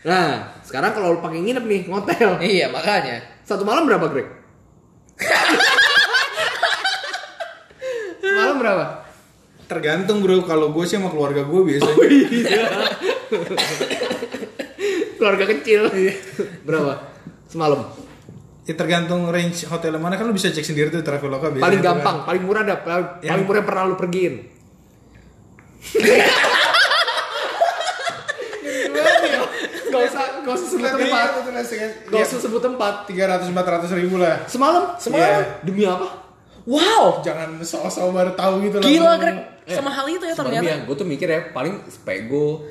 [0.00, 2.40] Nah, sekarang kalau lu pakai nginep nih, ngotel.
[2.40, 3.20] Iya, makanya.
[3.44, 4.28] Satu malam berapa, Greg?
[8.20, 8.84] Semalam berapa?
[9.68, 11.94] Tergantung bro, kalau gue sih sama keluarga gue biasanya.
[11.94, 12.64] Oh, iya.
[15.20, 15.92] Keluarga kecil.
[15.92, 16.14] Iya.
[16.64, 16.92] berapa?
[17.46, 17.84] Semalam.
[18.64, 21.66] Ya tergantung range hotel mana kan lu bisa cek sendiri tuh Traveloka biasanya.
[21.66, 21.88] Paling kan.
[22.00, 24.34] gampang, paling murah dah, paling, Yang- paling murah yang pernah lu pergiin.
[29.90, 31.26] Gak usah, gak usah sebut tempat.
[31.26, 32.94] iya, itu Gak iya, usah sebut tempat.
[33.10, 34.36] 300-400 ribu lah.
[34.46, 34.94] Semalam?
[34.96, 35.42] Semalam?
[35.66, 36.08] Demi apa?
[36.68, 37.24] Wow.
[37.24, 38.86] Jangan sok-sok baru tahu gitu lah.
[38.86, 39.12] Gila.
[39.18, 39.38] Greg.
[39.70, 40.66] Sama hal itu ya ternyata.
[40.66, 42.66] ya, gue tuh mikir ya paling spego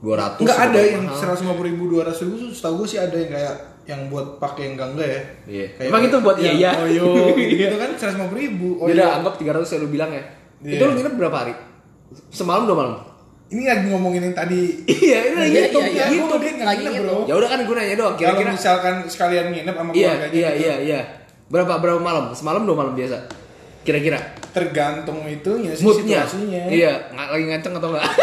[0.00, 1.58] 200 Enggak ada super yang mahal.
[1.58, 4.94] 150 ribu, 200 ribu tuh setahu gue sih ada yang kayak yang buat pakai enggak
[4.94, 5.20] enggak ya.
[5.50, 5.66] Iya.
[5.74, 6.70] Kayak Emang itu buat yang iya-iya?
[6.86, 7.06] Oyo
[7.66, 8.68] gitu kan 150 ribu.
[8.86, 10.22] Ya udah anggap 300 ya lu bilang ya.
[10.62, 10.76] Iya.
[10.78, 11.54] Itu lu nginep berapa hari?
[12.30, 12.94] Semalam dua malam?
[13.50, 14.86] Ini lagi ngomongin yang tadi.
[14.86, 16.14] iya, ini lagi hitung, iya, iya.
[16.14, 16.38] hitung.
[16.38, 17.26] Gua nggak nginep, bro.
[17.26, 20.54] Ya udah kan gue nanya doang, Kalau kira-kira misalkan sekalian nginep sama Iya, keluarganya iya,
[20.54, 21.02] gitu, iya, iya.
[21.50, 22.30] Berapa berapa malam?
[22.30, 23.26] Semalam dua malam biasa.
[23.82, 24.22] Kira-kira
[24.54, 26.22] tergantung itunya sih moodnya.
[26.22, 26.70] situasinya.
[26.70, 28.06] Iya, nggak lagi nganceng atau enggak?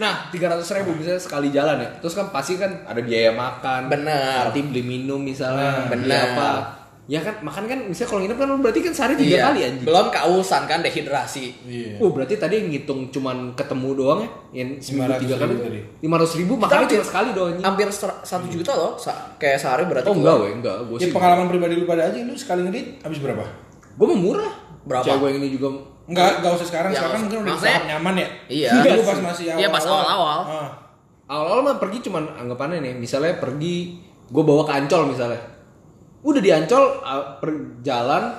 [0.00, 1.92] nah, tiga ratus ribu misalnya sekali jalan ya.
[2.00, 3.92] Terus kan pasti kan ada biaya makan.
[3.92, 4.48] Benar.
[4.48, 5.92] Nanti beli minum misalnya.
[5.92, 6.24] Benar.
[6.32, 6.81] apa?
[7.02, 9.42] Ya kan makan kan misalnya kalau nginep kan lu berarti kan sehari tiga Iya.
[9.44, 9.84] kali anjing.
[9.84, 11.44] Belum kausan kan dehidrasi.
[11.66, 11.98] Iya.
[11.98, 14.30] Oh berarti tadi ngitung cuman ketemu doang ya?
[14.54, 15.52] Yang seminggu 500 tiga kali
[15.98, 17.64] lima ratus ribu makannya cuma sekali doang anjing.
[17.66, 17.86] Hampir
[18.22, 18.94] satu juta loh.
[18.96, 20.06] Sa- kayak sehari berarti.
[20.06, 20.76] Oh enggak weh, enggak.
[20.86, 23.44] Gue Ya sih pengalaman pribadi lu pada aja lu sekali ngedit habis berapa?
[23.92, 24.52] Gue mau murah.
[24.82, 25.04] Berapa?
[25.04, 25.68] Cewek yang ini juga
[26.02, 26.90] Enggak, enggak usah sekarang.
[26.90, 28.28] Ya, sekarang mungkin udah di maksudnya- tahap nyaman ya.
[28.48, 28.70] Iya.
[28.76, 29.58] Dulu pas masih awal.
[29.58, 30.40] Iya, pas awal-awal.
[30.44, 30.68] Ah.
[31.24, 33.96] awal-awal mah pergi cuman anggapannya nih, misalnya pergi
[34.28, 35.38] gue bawa ke Ancol misalnya.
[36.22, 38.30] Udah di Ancol uh, perjalan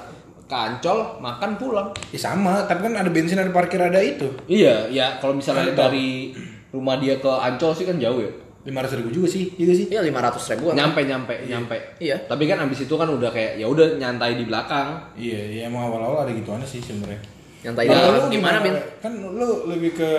[0.43, 1.89] ke Ancol makan pulang.
[2.09, 4.27] Ya sama, tapi kan ada bensin ada parkir ada itu.
[4.47, 5.91] Iya, ya kalau misalnya Mantap.
[5.91, 6.31] dari
[6.69, 8.31] rumah dia ke Ancol sih kan jauh ya.
[8.63, 9.91] 500 ribu juga sih, iya sih.
[9.91, 10.71] Iya 500 ribu.
[10.71, 11.75] Nyampe nyampe nyampe.
[11.99, 12.15] Iya.
[12.23, 15.03] Tapi kan abis itu kan udah kayak ya udah nyantai di belakang.
[15.19, 17.19] Iya, iya emang awal-awal ada gituannya sih sebenarnya.
[17.59, 18.75] Yang tadi Ya, lu gimana min?
[19.03, 20.11] Kan lu lebih ke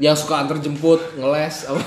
[0.00, 1.68] Yang suka antar jemput, ngeles.
[1.68, 1.82] apa.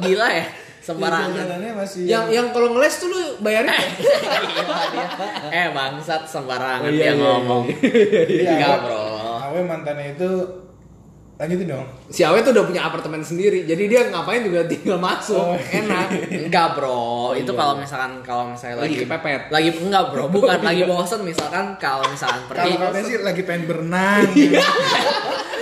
[0.00, 0.44] Gila ya.
[0.84, 1.32] Sembarangan.
[1.32, 3.72] Jalanannya masih yang yang kalau ngeles tuh lu bayarin.
[3.72, 5.06] Gila dia.
[5.48, 7.62] eh bangsat sembarangan Oh, iya, dia iya, ngomong.
[8.28, 9.02] Iya, Enggak Awe- bro.
[9.48, 10.30] Awe mantannya itu
[11.34, 11.82] lanjutin dong.
[12.06, 16.30] si Awe tuh udah punya apartemen sendiri, jadi dia ngapain juga tinggal masuk, Oh, enak.
[16.30, 17.82] Enggak bro, itu iya, kalau iya.
[17.82, 19.40] misalkan kalau misalnya Lagi lagi kepepet.
[19.50, 22.78] Lagi enggak bro, bukan lagi bosen misalkan kalau misalkan pergi.
[22.78, 24.30] Kalau sih lagi pengen berenang.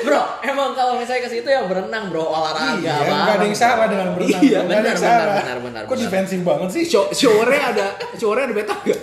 [0.02, 2.74] Bro, emang kalau misalnya ke situ ya berenang bro, olahraga.
[2.74, 3.46] iya, enggak ada bareng.
[3.46, 4.42] yang salah dengan berenang.
[4.42, 5.14] Iya, ada benar, salah.
[5.14, 6.02] benar, benar, benar, Kok benar.
[6.11, 6.82] defensif banget sih?
[6.90, 7.87] Show, showernya ada,
[8.18, 8.98] showernya ada betap gak?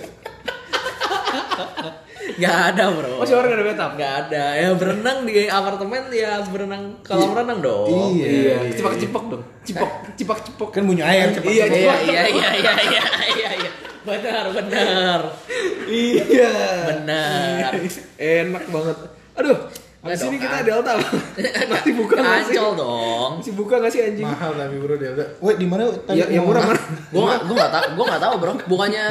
[2.36, 3.20] Gak ada bro.
[3.20, 3.90] Oh, showernya ada betap?
[3.96, 4.44] Gak ada.
[4.54, 8.12] Ya berenang di apartemen ya berenang kolam renang dong.
[8.16, 8.26] Iya.
[8.28, 9.42] Iya, cipak-cipak dong.
[9.64, 10.68] Cipok, cipak-cipok.
[10.70, 11.48] Kan bunyi air cepat.
[11.48, 13.04] Iya, Iya iya iya iya iya
[13.36, 13.70] iya iya.
[14.00, 15.20] Benar benar
[15.88, 16.52] Iya.
[16.88, 17.70] benar.
[18.16, 18.96] Enak banget.
[19.40, 19.56] Aduh,
[20.00, 20.64] Di sini kita kan?
[20.64, 20.92] Delta.
[21.76, 22.56] Masih buka nggak sih?
[22.56, 23.30] Ancol dong.
[23.36, 24.24] Masih buka nggak sih anjing?
[24.24, 25.24] Mahal tapi bro Delta.
[25.38, 25.92] Wait di mana?
[26.00, 26.80] tadi Ya, yang murah mana?
[27.12, 28.52] Gue gak, gue gak tau, gue gak tau bro.
[28.64, 29.04] Bukannya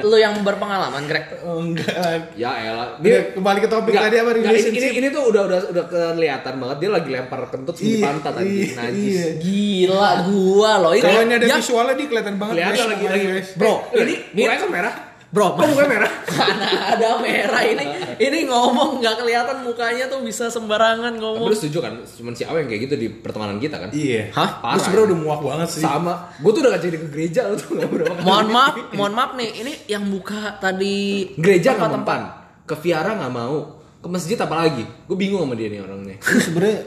[0.00, 1.26] lu yang berpengalaman, Greg?
[1.44, 2.34] Oh, enggak.
[2.34, 2.88] Ya elah.
[2.98, 4.80] Dia kembali ke topik Nggak, tadi apa nggak, ini, relationship?
[4.82, 8.34] ini, ini tuh udah udah udah kelihatan banget dia lagi lempar kentut di Iya, pantat
[8.34, 9.06] anjing iya, najis.
[9.06, 9.26] iya.
[9.38, 10.92] Gila, gua loh.
[10.96, 12.54] Ini, Kalau ini ada ya, visualnya dia kelihatan banget.
[12.58, 13.26] Kelihatan lagi lagi.
[13.28, 13.48] Guys.
[13.54, 14.94] Bro, ini mukanya kan merah.
[15.32, 16.12] Bro, Kok mukanya merah?
[16.38, 17.84] mana ada merah ini?
[18.20, 21.48] Ini ngomong nggak kelihatan mukanya tuh bisa sembarangan Tapi ngomong.
[21.48, 21.92] lu setuju kan?
[22.04, 23.88] Cuman si Awe yang kayak gitu di pertemanan kita kan?
[23.90, 24.28] Iya.
[24.36, 24.60] Hah?
[24.60, 24.76] Parah.
[24.76, 25.82] Lu sebenernya udah muak banget sih.
[25.82, 26.28] Sama.
[26.36, 28.24] Gue tuh udah gak jadi ke gereja lu tuh gak berapa kali.
[28.28, 29.50] Mohon maaf, mohon maaf nih.
[29.64, 32.20] Ini yang buka tadi Gereja nggak mempan.
[32.68, 33.56] Ke Viara nggak mau.
[33.98, 34.84] Ke masjid apa lagi?
[35.08, 36.20] Gue bingung sama dia nih orangnya.
[36.20, 36.84] Lu sebenernya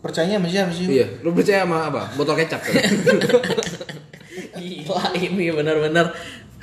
[0.00, 0.86] percayanya sama siapa sih?
[0.88, 2.10] iya, lu percaya sama apa?
[2.16, 2.74] Botol kecap kan?
[4.56, 6.06] Gila ini bener-bener.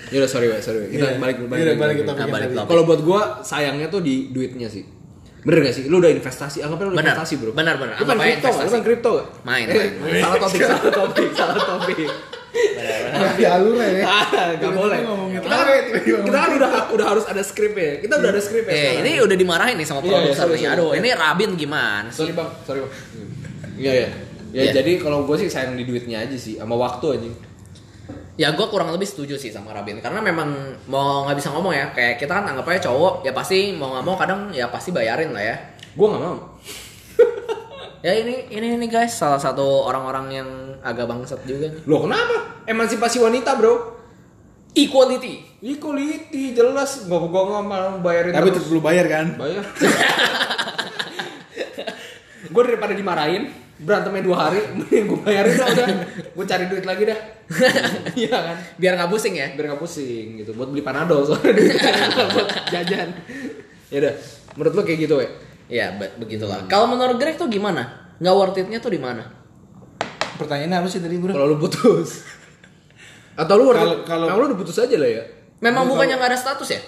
[0.10, 0.89] Ya udah sorry, Wak, sorry.
[0.89, 1.17] Kita Iya.
[1.17, 1.60] balik balik.
[1.60, 1.98] Iya, balik balik
[2.43, 2.56] tadi.
[2.56, 2.67] topik.
[2.67, 4.84] Kalau buat gua sayangnya tuh di duitnya sih.
[5.39, 5.84] Bener gak sih?
[5.88, 7.15] Lu udah investasi, anggapnya lu udah Bener.
[7.15, 7.95] investasi bro Bener, bener.
[7.95, 8.43] Lu aja kripto?
[8.43, 8.69] Lu investasi.
[8.69, 9.28] main kripto gak?
[9.41, 10.19] Main, Eh, main.
[10.19, 11.98] Salah topik, salah topik, salah topik
[13.39, 14.04] Di alur ya.
[14.04, 18.19] Ah, gak boleh Kita kan, kita kan ngomongin udah, udah harus ada skrip ya Kita
[18.19, 20.62] udah ada skrip ya Eh, ini udah dimarahin nih sama Iya, iya, produser sorry, nih.
[20.62, 20.76] sorry.
[20.76, 22.19] Aduh, ini Rabin gimana sih?
[22.19, 22.91] Sorry bang, sorry bang
[23.78, 24.10] Iya iya
[24.52, 27.30] Ya jadi kalau gue sih sayang di duitnya aja sih Sama waktu aja
[28.39, 30.47] Ya gue kurang lebih setuju sih sama Rabin karena memang
[30.88, 34.06] mau nggak bisa ngomong ya kayak kita kan anggap aja cowok ya pasti mau nggak
[34.08, 35.56] mau kadang ya pasti bayarin lah ya.
[35.91, 36.39] Gue gak mau
[38.06, 40.49] Ya ini ini ini guys salah satu orang-orang yang
[40.80, 41.84] agak bangsat juga nih.
[41.84, 42.63] Loh kenapa?
[42.63, 43.99] Emansipasi wanita bro
[44.71, 45.60] Equality.
[45.60, 49.36] Equality jelas Gue gue gak mau bayarin Tapi terus tetap lu bayar kan?
[49.36, 49.65] Bayar
[52.54, 55.88] Gue daripada dimarahin Berantemnya dua hari Mending gue bayarin dah udah
[56.36, 57.20] Gue cari duit lagi dah
[58.22, 59.48] Iya kan Biar nggak pusing ya.
[59.54, 61.56] Biar gak pusing gitu Buat beli panadol soalnya
[62.36, 63.10] Buat jajan
[63.89, 64.13] Yaudah
[64.54, 65.30] Menurut lo kayak gitu ya
[65.70, 66.65] Ya be- begitulah.
[66.65, 67.86] Kalau menurut Greg tuh gimana?
[68.18, 69.22] Nggak worth it-nya tuh di mana?
[70.36, 71.30] Pertanyaannya apa sih tadi bro?
[71.30, 72.26] Kalau lu putus
[73.36, 75.24] Atau lu Kalau- kalau kalau- lu udah putus aja lah ya
[75.60, 76.82] Memang bukannya nggak ada status ya?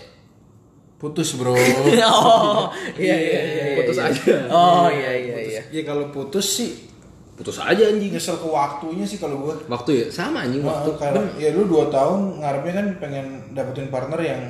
[1.02, 1.58] Putus bro.
[1.58, 2.70] oh
[3.02, 3.42] iya iya iya.
[3.42, 4.06] iya, Putus iya.
[4.14, 4.36] aja.
[4.54, 5.62] Oh iya iya iya.
[5.74, 6.94] ya kalau putus sih
[7.34, 9.58] Putus aja anjing nyesel ke waktunya sih kalau gua.
[9.66, 13.26] Waktu ya sama anjing Waktu waktu ya lu 2 tahun ngarepnya kan pengen
[13.58, 14.42] dapetin partner yang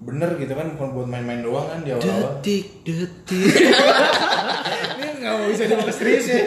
[0.00, 2.40] bener gitu kan bukan buat main-main doang kan di awal-awal.
[2.40, 3.52] Detik detik
[4.96, 6.40] Ini nggak mau bisa dibawa serius ya.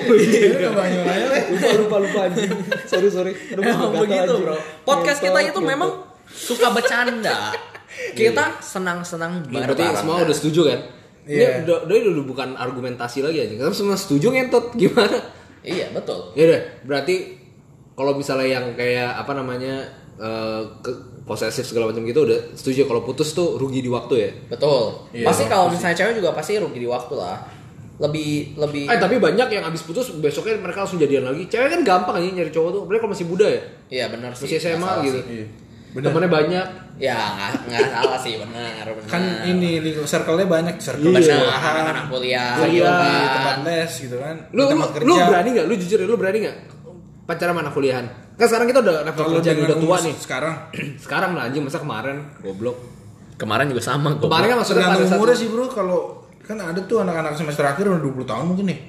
[0.74, 1.42] Banyak aja lah.
[1.54, 2.50] Lupa lupa lupa anjing
[2.90, 4.58] Sorry sorry Aduh, begitu bro.
[4.90, 6.02] Podcast kita itu memang
[6.34, 7.54] suka bercanda.
[8.12, 10.80] Kita senang-senang Ya, berarti semua udah setuju kan?
[11.24, 11.50] Ini Iya.
[11.62, 13.54] udah, udah, udah bukan argumentasi lagi aja.
[13.54, 15.18] Kita semua setuju ngentot gimana?
[15.62, 16.34] Iya betul.
[16.34, 17.16] Ya udah, berarti
[17.94, 19.84] kalau misalnya yang kayak apa namanya
[20.16, 20.92] eh, ke
[21.24, 24.32] posesif segala macam gitu udah setuju kalau putus tuh rugi di waktu ya.
[24.50, 25.06] Betul.
[25.14, 27.38] Iya, pasti betul kalau misalnya cewek juga pasti rugi di waktu lah.
[28.00, 28.88] Lebih lebih.
[28.88, 31.46] Eh tapi banyak yang abis putus besoknya mereka langsung jadian lagi.
[31.46, 32.82] Cewek kan gampang aja nyari cowok tuh.
[32.88, 34.48] Mereka kalau masih muda ya, Iya benar sih.
[34.48, 35.20] masih SMA gitu.
[35.20, 35.24] sih.
[35.30, 35.46] Iya.
[36.06, 36.68] Temennya banyak.
[37.00, 37.16] Ya
[37.64, 39.08] nggak salah sih benar benar.
[39.08, 41.40] Kan ini lingkup circle-nya banyak, circle Iya.
[41.48, 43.32] Anak-anak kuliah, Kuliah, juga di kan.
[43.40, 44.36] tempat les gitu kan.
[44.52, 45.66] Lu lu, lu berani nggak?
[45.72, 46.58] Lu jujur ya, lu berani nggak?
[47.24, 48.06] Pacaran sama anak kuliahan.
[48.36, 50.14] Kan sekarang kita udah level kerja udah tua nih.
[50.18, 50.56] sekarang
[51.04, 52.78] Sekarang lah anjing masa kemarin goblok.
[53.40, 54.16] Kemarin juga sama.
[54.20, 54.28] gua.
[54.28, 56.00] Kemarin kan maksudnya pada umurnya sih bro kalau
[56.44, 58.80] kan ada tuh anak-anak semester akhir udah 20 tahun mungkin nih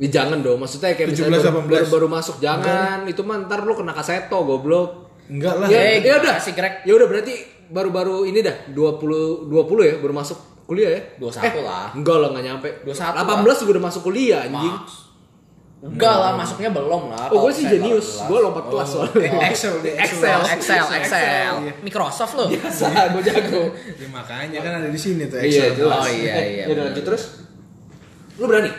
[0.00, 1.70] Ya, jangan dong, maksudnya kayak 17, misalnya baru, 18.
[1.70, 5.01] baru, baru masuk jangan, itu mah ntar lu kena kaseto goblok.
[5.28, 6.74] Enggak lah Ya, Eh, ya gimana udah sih, Greg?
[6.82, 7.34] Ya udah berarti
[7.68, 11.00] baru-baru ini dah 20 20 ya baru masuk kuliah ya?
[11.18, 11.86] 21 lah.
[11.92, 12.68] Enggak lah enggak nyampe.
[12.82, 14.76] 21 18 juga udah masuk kuliah anjing.
[14.76, 14.94] Mas.
[15.82, 17.26] Enggak lah, masuknya belum lah.
[17.34, 18.22] Oh, gue sih jenius.
[18.22, 18.30] 18.
[18.30, 19.30] Gue lompat kelas soalnya.
[19.50, 20.38] Excel deh Excel.
[20.46, 21.72] Excel, Excel, iya.
[21.82, 22.46] Microsoft lo.
[22.46, 23.62] Biasa, gue jago.
[23.98, 25.98] Ya, makanya kan ada di sini tuh Iya, Excel jelas.
[25.98, 27.42] Oh, iya, iya, Ya lanjut terus.
[28.38, 28.70] Lu berani?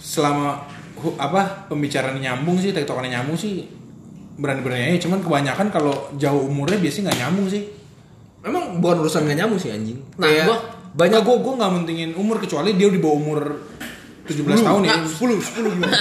[0.00, 0.66] selama
[1.14, 3.62] apa pembicaraan nyambung sih tektokannya nyambung sih
[4.34, 7.64] berani-berani aja cuman kebanyakan kalau jauh umurnya biasanya nggak nyambung sih
[8.40, 10.00] Emang bukan urusan gak nyambung sih anjing.
[10.16, 13.40] Nah, Kayak gua- banyak gue gue nggak mentingin umur kecuali dia di bawah umur
[14.24, 15.04] 17 tahun ya Nah.
[15.04, 15.92] 10 10 gimana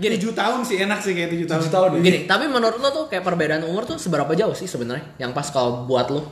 [0.00, 0.16] Gini.
[0.16, 2.00] 7 tahun sih enak sih kayak 7 tahun 7 tahun ya.
[2.00, 5.04] Gini, tapi menurut lo tuh kayak perbedaan umur tuh seberapa jauh sih sebenarnya?
[5.18, 6.24] Yang pas kalau buat lo?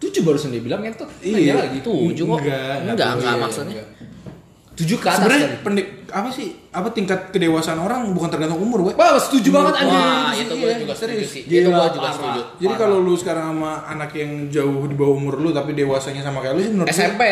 [0.00, 1.12] tujuh barusan dia bilang ngentot.
[1.20, 1.36] Iya.
[1.52, 1.78] Nanya lagi.
[1.84, 2.38] Tujuh kok.
[2.40, 3.42] Enggak, Enggak, enggak enggak, tujuh.
[3.44, 3.82] maksudnya.
[4.80, 5.60] Tujuh ke atas sebenarnya kan.
[5.62, 9.94] pendek apa sih apa tingkat kedewasaan orang bukan tergantung umur gue Wah, setuju banget anjing.
[9.94, 11.28] Wah, itu gue Iya, juga serius.
[11.28, 11.42] sih.
[11.44, 12.14] Gila, Itu gue juga parah.
[12.16, 12.40] setuju.
[12.58, 16.40] jadi kalau lu sekarang sama anak yang jauh di bawah umur lu tapi dewasanya sama
[16.40, 17.22] kayak lu sih menurut SMP.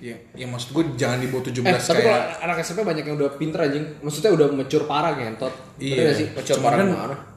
[0.00, 3.04] ya, ya maksud gue jangan di bawah 17 Eh, tapi kalau kayak anak SMP banyak
[3.04, 3.84] yang udah pinter anjing.
[3.98, 5.54] Maksudnya udah mature parah ngentot.
[5.76, 6.26] Iya sih?
[6.36, 6.88] Cuman parah kan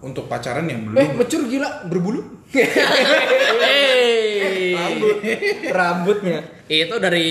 [0.02, 2.22] untuk pacaran yang Eh, belum mature gila, berbulu.
[4.72, 5.18] Rambut.
[5.70, 6.40] Rambutnya.
[6.70, 7.28] Itu dari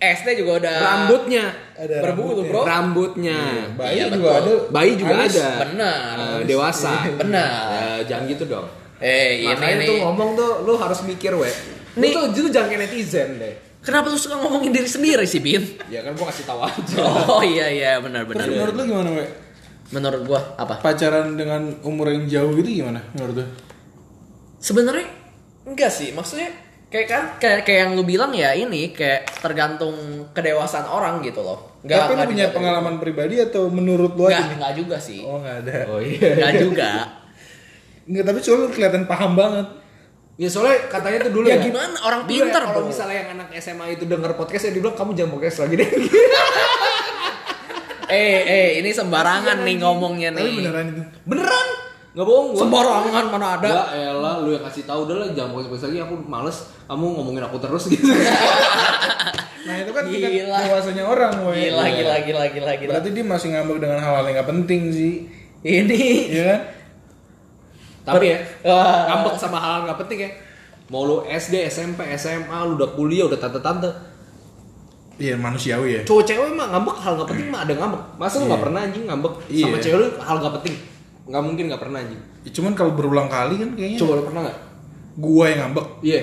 [0.00, 1.44] SD juga udah Rambutnya.
[1.76, 2.48] Ada berbulu, rambutnya.
[2.48, 2.62] Bro.
[2.64, 3.38] Rambutnya.
[3.76, 4.32] Bayi Iya, juga betul.
[4.32, 4.52] ada.
[4.72, 5.34] Bayi juga Alis.
[5.36, 5.48] ada.
[5.68, 6.14] Benar.
[6.16, 6.92] Eh, dewasa.
[7.20, 7.52] Benar.
[7.68, 8.66] Ya, jangan gitu dong.
[8.96, 9.88] Eh, ini Makanya nih.
[9.92, 11.52] tuh ngomong tuh lu harus mikir, we.
[11.92, 12.10] Lu Nih.
[12.16, 13.54] tuh lu jangan netizen deh.
[13.82, 15.58] Kenapa lu suka ngomongin diri sendiri sih, Bin?
[15.90, 16.96] Ya kan gua kasih tahu aja.
[17.28, 18.46] Oh iya iya benar benar.
[18.46, 19.26] Terus menurut lu gimana, we?
[19.92, 20.80] Menurut gua apa?
[20.80, 23.46] Pacaran dengan umur yang jauh gitu gimana menurut lu?
[24.56, 25.10] Sebenarnya
[25.66, 26.54] enggak sih, maksudnya
[26.92, 29.96] kayak kan kayak, kayak yang lu bilang ya ini kayak tergantung
[30.30, 31.80] kedewasaan orang gitu loh.
[31.80, 34.54] Enggak Tapi lu enggak punya pengalaman pribadi atau menurut lu aja nih?
[34.54, 35.24] enggak juga sih.
[35.24, 35.74] Oh, enggak ada.
[35.88, 36.36] Oh iya.
[36.36, 36.90] Enggak juga.
[38.04, 39.66] Enggak, tapi soalnya lu kelihatan paham banget.
[40.34, 41.62] Ya soalnya katanya tuh dulu Ya ya.
[41.62, 41.96] gimana?
[41.98, 42.88] Orang Dulu ya, pinter, Kalau bro.
[42.88, 45.88] misalnya yang anak SMA itu denger podcast ya dibilang kamu jangan podcast lagi deh.
[48.08, 50.56] Eh, eh, ini sembarangan nih ngomongnya Tapi nih.
[50.60, 51.02] beneran itu.
[51.24, 51.66] Beneran?
[52.12, 52.60] Nggak bohong gua.
[52.60, 53.68] Sembarangan mana ada.
[53.88, 57.42] Ya elah lu yang kasih tahu udah lah jangan podcast lagi aku males kamu ngomongin
[57.42, 58.04] aku terus gitu.
[59.62, 60.58] Nah, itu kan tingkat Gila.
[60.60, 61.70] dewasanya orang, we.
[61.70, 62.90] Gila, gila, gila, gila, gila.
[62.92, 65.12] Berarti dia masih ngambek dengan hal-hal yang gak penting sih.
[65.62, 66.02] Ini.
[66.28, 66.60] Iya kan?
[68.02, 69.06] Tapi ya Wah.
[69.06, 70.30] ngambek sama hal nggak penting ya.
[70.90, 73.88] Mau lu SD, SMP, SMA, lu udah kuliah, udah tante-tante.
[75.16, 76.02] Iya, manusiawi ya.
[76.02, 78.02] Cowok cewek mah ngambek hal nggak penting mah ada ngambek.
[78.18, 78.64] Masa lu nggak Iya.
[78.66, 79.64] pernah anjing ngambek Iya.
[79.64, 80.74] sama cewek lu hal nggak penting?
[81.32, 82.20] Nggak mungkin nggak pernah anjing.
[82.44, 84.58] Ya, cuman kalau berulang kali kan kayaknya Coba lu pernah nggak?
[85.14, 85.86] gua yang ngambek.
[86.02, 86.20] Iya.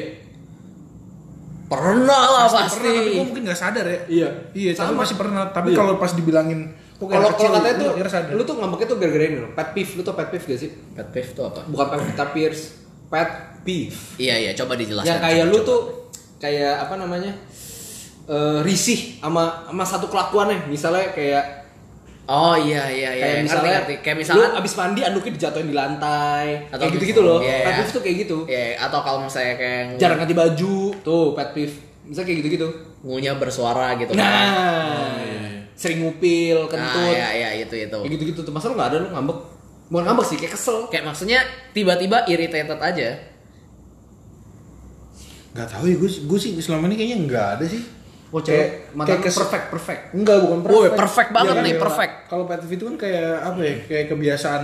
[1.66, 2.82] Pernah lah Pernah, pasti.
[2.82, 4.00] tapi gua mungkin gak sadar ya.
[4.08, 4.30] Iya.
[4.52, 5.02] Iya, tapi Sama.
[5.02, 5.44] masih pernah.
[5.50, 5.78] Tapi Iya.
[5.78, 6.60] kalau pas dibilangin
[6.92, 8.32] kok kayak Kalau kalau katanya tuh, sadar.
[8.34, 9.52] lu tuh ngambeknya tuh gara-gara ini loh.
[9.52, 10.70] Pet peeve, lu tuh pet peeve gak sih?
[10.92, 11.60] Pet peeve itu apa?
[11.64, 12.64] Bukan Pevita Pierce,
[13.08, 13.30] pet
[13.62, 13.98] peeve.
[14.18, 15.06] Iya, iya, coba dijelaskan.
[15.08, 15.68] yang kayak coba, lu coba.
[15.68, 15.80] tuh
[16.40, 17.32] kayak apa namanya
[18.26, 21.59] eh, risih sama sama satu kelakuannya misalnya kayak
[22.30, 23.18] Oh iya iya iya.
[23.18, 23.96] kayak Ngerti, misalnya ngerti.
[24.00, 27.58] kayak misalnya lu abis mandi anduknya dijatuhin di lantai Atau kayak gitu gitu loh Iya,
[27.58, 27.76] pet iya.
[27.76, 31.76] peeve tuh kayak gitu ya atau kalau misalnya kayak jarang ganti baju tuh pet peeve
[32.04, 32.68] misalnya kayak gitu gitu
[33.02, 35.66] ngunyah bersuara gitu nah iya.
[35.74, 37.98] sering ngupil Nah, kentut iya iya itu itu.
[37.98, 39.38] kayak gitu gitu tuh masa lu nggak ada lu ngambek
[39.88, 41.40] bukan ngambek sih kayak kesel Kayak maksudnya
[41.72, 43.10] tiba-tiba irritated aja.
[45.50, 47.82] Gak tahu ya, gue gue sih selama ini kayaknya nggak ada sih.
[48.30, 51.72] Oh Kayak- cewek mantan kayak kes- perfect perfect Enggak, bukan Woi, perfect banget Iya, nih,
[51.72, 52.14] kayak- perfect.
[52.28, 53.74] Kalau pet itu kan kayak apa ya?
[53.84, 54.64] Kayak kebiasaan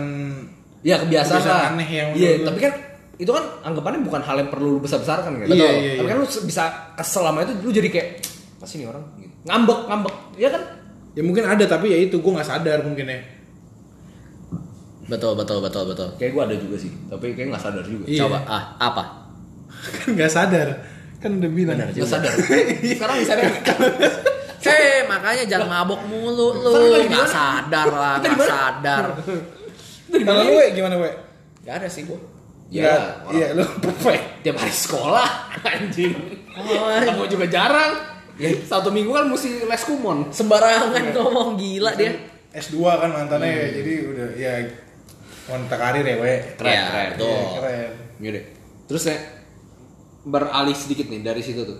[0.81, 2.73] ya kebiasaan, Kebiasaan lah aneh yang iya tapi kan
[3.15, 5.71] itu kan anggapannya bukan hal yang perlu lu besar-besarkan kan Iya, Betul.
[5.73, 6.11] iya, tapi iya.
[6.11, 8.07] kan lu bisa kesel sama itu lu jadi kayak
[8.55, 9.33] apa sih nih orang gitu.
[9.45, 10.63] ngambek ngambek ya kan
[11.11, 13.17] ya mungkin ada tapi ya itu gue nggak sadar mungkin ya.
[15.05, 16.09] Betul betul betul betul.
[16.15, 18.25] kayak gua ada juga sih tapi kayak nggak sadar juga Iya.
[18.25, 19.03] Coba ah apa?
[19.95, 20.67] kan nggak sadar.
[21.25, 21.73] Kan udah bilang.
[21.73, 22.29] Benar nggak sadar
[22.93, 23.49] sekarang bisa sadar
[24.65, 26.69] Hei, makanya jangan mabok mulu lu.
[26.69, 27.33] Ntar lu lagi di Nggak mana?
[27.33, 28.53] sadar lah, Kita di nggak mana?
[28.53, 29.03] sadar.
[30.15, 31.11] Kalau lu gimana we?
[31.61, 32.17] Gak ada sih gua.
[32.67, 34.25] ya Nggak, orang iya lu perfect.
[34.41, 35.29] tiap hari sekolah
[35.69, 36.13] anjing
[36.55, 37.93] Oh, kamu juga jarang
[38.35, 42.13] ya satu minggu kan mesti les kumon Sembarangan ngomong gila dia.
[42.51, 44.51] S2 kan mantannya ya, jadi udah ya
[45.45, 46.33] wanita karir ya we.
[46.55, 47.09] Keren, Iya, keren.
[47.11, 47.29] betul.
[47.29, 47.89] Iya, keren.
[48.17, 48.43] Iya deh.
[48.87, 49.17] Terus ya
[50.25, 51.79] beralih sedikit nih dari situ tuh.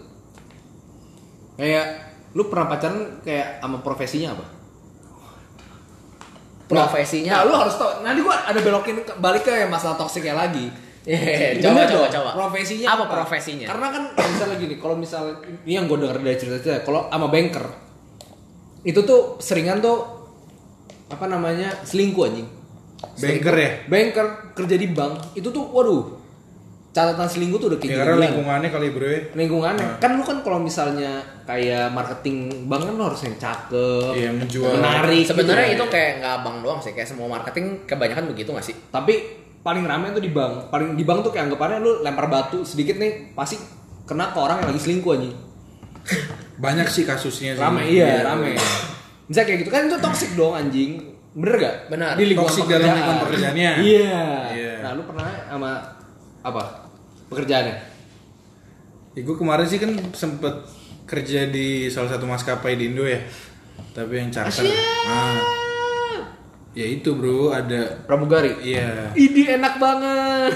[1.57, 1.85] Kayak
[2.31, 4.45] lu pernah pacaran kayak sama profesinya apa?
[6.65, 7.49] Profesinya Nah, apa?
[7.49, 7.89] lu harus tau.
[8.01, 10.65] Nanti gua ada belokin ke- balik ke yang masalah toksiknya lagi.
[11.05, 12.29] Eh, coba Bener coba dong, coba.
[12.33, 13.65] Profesinya Apa profesinya?
[13.69, 17.65] Karena kan misalnya gini, kalau misalnya ini yang gue denger dari cerita-cerita, kalau sama banker
[18.81, 20.01] itu tuh seringan tuh
[21.05, 22.49] apa namanya selingkuh anjing.
[23.21, 23.69] Banker ya?
[23.85, 24.25] Banker
[24.57, 26.14] kerja di bank itu tuh waduh
[26.95, 29.19] catatan selingkuh tuh udah kayak Ya, karena lingkungannya kali bro ya.
[29.35, 31.11] lingkungannya kan lu kan kalau misalnya
[31.43, 34.71] kayak marketing bank kan lu harus yang cakep Iya, menjual.
[34.73, 35.75] menarik Sebenarnya gitu.
[35.77, 38.75] itu kayak nggak bang doang sih, kayak semua marketing kebanyakan begitu nggak sih?
[38.87, 39.13] tapi
[39.59, 42.95] paling rame tuh di bank paling di bank tuh kayak anggapannya lu lempar batu sedikit
[42.95, 43.59] nih pasti
[44.03, 45.35] kena ke orang yang lagi selingkuh anjing
[46.55, 47.59] Banyak sih kasusnya sih.
[47.59, 48.55] rame iya rame
[49.25, 51.01] bisa kayak gitu kan itu toxic dong anjing
[51.33, 52.13] bener gak Benar.
[52.13, 52.95] di lingkungan Toxic dalam pekerjaan.
[52.95, 53.71] lingkungan pekerjaannya.
[53.83, 54.19] iya
[54.53, 54.73] Iya.
[54.79, 55.71] nah lu pernah sama
[56.39, 56.63] apa
[57.35, 57.95] pekerjaannya
[59.15, 60.67] Ya, gue kemarin sih kan sempet
[61.07, 63.23] kerja di salah satu maskapai di Indo ya.
[63.95, 64.67] Tapi yang charter.
[65.07, 65.39] Ah.
[66.75, 70.51] Ya itu bro, ada pramugari iya ini enak banget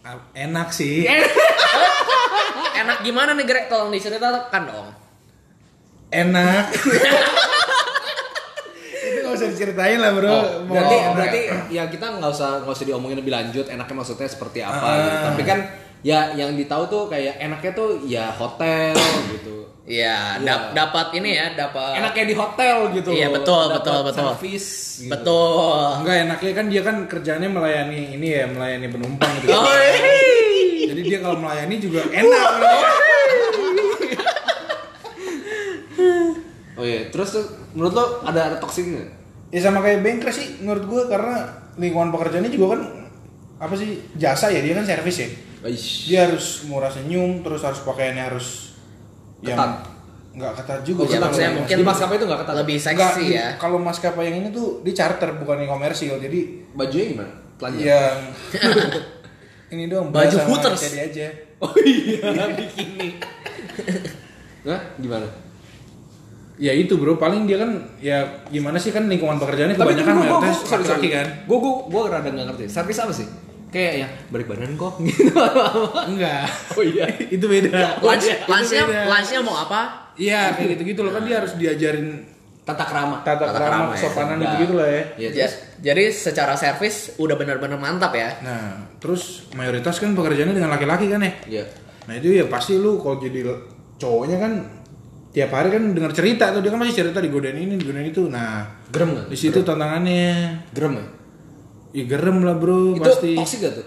[0.00, 1.04] ah, enak sih.
[2.80, 3.68] Enak gimana nih Greg?
[3.68, 4.88] Tolong diceritakan dong.
[6.08, 6.72] Enak.
[9.50, 10.28] diceritain lah bro.
[10.28, 11.12] Oh, berarti enak.
[11.12, 14.96] berarti ya kita nggak usah nggak usah diomongin lebih lanjut enaknya maksudnya seperti apa Ah.
[14.96, 15.16] gitu.
[15.26, 15.58] Tapi kan
[16.00, 18.94] ya yang ditahu tuh kayak enaknya tuh ya hotel
[19.30, 19.56] gitu.
[19.80, 23.10] Iya, dap- dapat ini ya, dapat Enaknya di hotel gitu.
[23.10, 24.22] Iya, betul, Dapat betul, betul.
[24.30, 24.70] Service
[25.02, 25.10] gitu.
[25.10, 25.82] Betul.
[25.98, 29.50] Enggak enaknya kan dia kan kerjanya melayani ini ya, melayani penumpang gitu.
[29.50, 30.94] Oh, iya.
[30.94, 32.48] Jadi dia kalau melayani juga enak.
[36.78, 37.44] Oh iya, terus tuh
[37.76, 39.19] menurut lo ada ada nggak?
[39.50, 41.36] Ya sama kayak bengkel sih menurut gua karena
[41.74, 42.82] lingkungan pekerjaannya juga kan
[43.58, 45.28] apa sih jasa ya dia kan servis ya.
[45.60, 46.06] Aish.
[46.06, 48.72] Dia harus murah senyum terus harus pakaiannya harus
[49.40, 49.72] yang Ketat.
[50.30, 52.54] nggak ketat juga Oh, sih ya, kalau maksudnya yang mungkin Di maskapai itu nggak ketat.
[52.56, 53.46] lebih Enggak, seksi di- ya.
[53.56, 56.14] Kalau maskapai yang ini tuh di charter bukan yang komersil.
[56.16, 56.40] Jadi
[56.70, 57.32] Bajunya gimana?
[57.56, 57.82] Telanjang.
[57.82, 58.16] yang
[59.72, 60.80] ini dong Baju Hooters.
[60.80, 61.26] jadi aja.
[61.58, 63.08] Oh iya, bikini.
[64.62, 65.24] Nah, gimana?
[66.60, 70.40] Ya itu bro, paling dia kan ya gimana sih kan lingkungan pekerjaannya kebanyakan gua- gua-
[70.40, 71.08] mayoritas laki-laki sorry.
[71.10, 71.26] kan.
[71.42, 72.64] Gue gue gue rada nggak ngerti.
[72.66, 73.24] Servis apa sih?
[73.70, 75.32] Kayak ya balik badan kok gitu.
[76.06, 76.44] Enggak.
[76.76, 77.06] oh iya.
[77.34, 77.70] itu beda.
[77.98, 79.02] Lunch, Itu lunchnya, beda.
[79.06, 79.80] lunchnya mau apa?
[80.14, 82.28] Iya kayak gitu-gitu loh kan dia harus diajarin
[82.60, 83.24] Tata krama.
[83.24, 83.96] tata Tata krama, krama ya.
[83.96, 84.42] kesopanan Nah.
[84.44, 85.02] gitu-gitu lah ya.
[85.16, 88.36] Iya, terus jadi secara servis udah benar-benar mantap ya.
[88.38, 88.62] Nah,
[88.96, 91.32] terus mayoritas kan pekerjaannya dengan laki-laki kan ya.
[91.48, 91.64] Iya.
[92.04, 93.48] Nah itu ya pasti lu kalau jadi
[93.96, 94.52] cowoknya kan
[95.30, 98.26] tiap hari kan dengar cerita tuh dia kan masih cerita digodain ini digodain itu.
[98.26, 99.26] Nah Gerem nggak?
[99.30, 100.66] di situ tantangannya.
[100.74, 101.06] Gerem ya?
[101.90, 103.34] Ya gerem lah bro Itu pasti.
[103.34, 103.84] toxic gak tuh?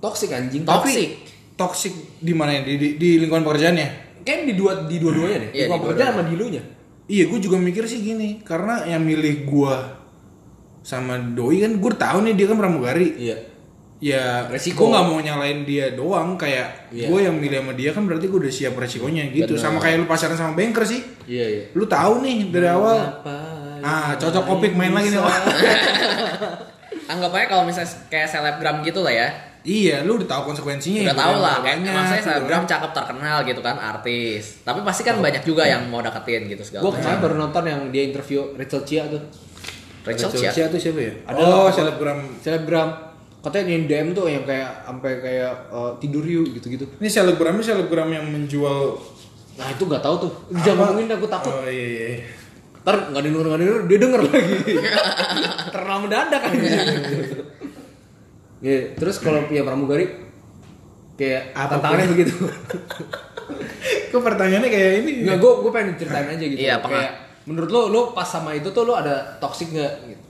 [0.00, 0.64] toxic anjing.
[0.64, 1.10] Toxic.
[1.56, 2.60] Toxic di mana ya?
[2.64, 3.88] Di, di, di lingkungan pekerjaannya?
[4.24, 5.50] Kayak di dua di dua-duanya deh.
[5.52, 6.12] Iya, di pekerjaan dua-duanya.
[6.12, 6.62] sama di lunya.
[7.10, 9.98] Iya, gue juga mikir sih gini, karena yang milih gua
[10.80, 13.08] sama Doi kan gue tahu nih dia kan pramugari.
[13.18, 13.36] Iya.
[14.00, 14.88] Ya, Resiko.
[14.88, 17.12] gue nggak mau nyalain dia doang, kayak Iya.
[17.12, 19.54] gue yang milih sama dia kan berarti gue udah siap resikonya gitu.
[19.54, 21.64] Sama kayak lu pacaran sama banker sih, Iya, iya.
[21.76, 22.96] lu tahu nih dari awal.
[23.80, 25.20] Ah, cocok opik main lagi nih.
[27.12, 29.28] Anggap aja kalau misalnya kayak selebgram gitu lah ya.
[29.60, 31.04] iya, lu udah tahu konsekuensinya.
[31.04, 32.70] Udah ya, tahu lah, kayak Banyak, emang saya gitu selebgram kan.
[32.72, 34.42] cakep terkenal gitu kan, artis.
[34.62, 37.02] Tapi pasti kan banyak juga yang mau deketin gitu segala Gue macam.
[37.04, 39.20] kemarin baru nonton yang dia interview Rachel Chia tuh.
[40.00, 40.48] Rachel Chia.
[40.48, 41.12] Cia tuh siapa ya?
[41.28, 42.18] Ada oh, selebgram.
[42.40, 43.09] Selebgram.
[43.40, 46.84] Katanya yang DM tuh yang kayak sampai kayak eh, tidur yuk gitu-gitu.
[47.00, 49.00] Ini selebgramnya selebgram yang menjual
[49.60, 50.32] Nah itu nggak tahu tuh.
[50.64, 51.52] Jangan ngomongin aku takut.
[51.52, 52.08] Oh iya iya.
[52.80, 54.56] Ntar nggak denger nggak denger dia denger lagi.
[55.76, 56.52] Terlalu mendadak kan.
[58.60, 60.06] Iya, terus kalau punya pramugari
[61.20, 62.34] kayak Apa tantangannya begitu.
[64.10, 65.12] Kok pertanyaannya kayak ini?
[65.24, 66.60] Enggak, gue gue pengen ceritain aja gitu.
[66.60, 67.12] Iya, kayak
[67.48, 69.92] menurut lo lo pas sama itu tuh lo ada toxic nggak?
[70.08, 70.24] Gitu.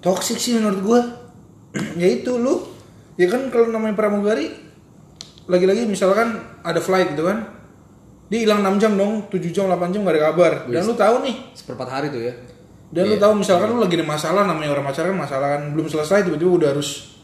[0.00, 1.00] Toxic sih menurut gua.
[2.00, 2.68] Ya itu lu.
[3.16, 4.48] Ya kan kalau namanya pramugari
[5.44, 7.44] lagi-lagi misalkan ada flight gitu kan.
[8.32, 10.52] Dia hilang 6 jam dong, 7 jam, 8 jam gak ada kabar.
[10.64, 12.32] Dan lu tahu nih, Seperempat hari tuh ya.
[12.88, 16.28] dan lu tahu misalkan lu lagi ada masalah namanya orang pacaran masalah kan belum selesai
[16.28, 17.16] tiba-tiba udah harus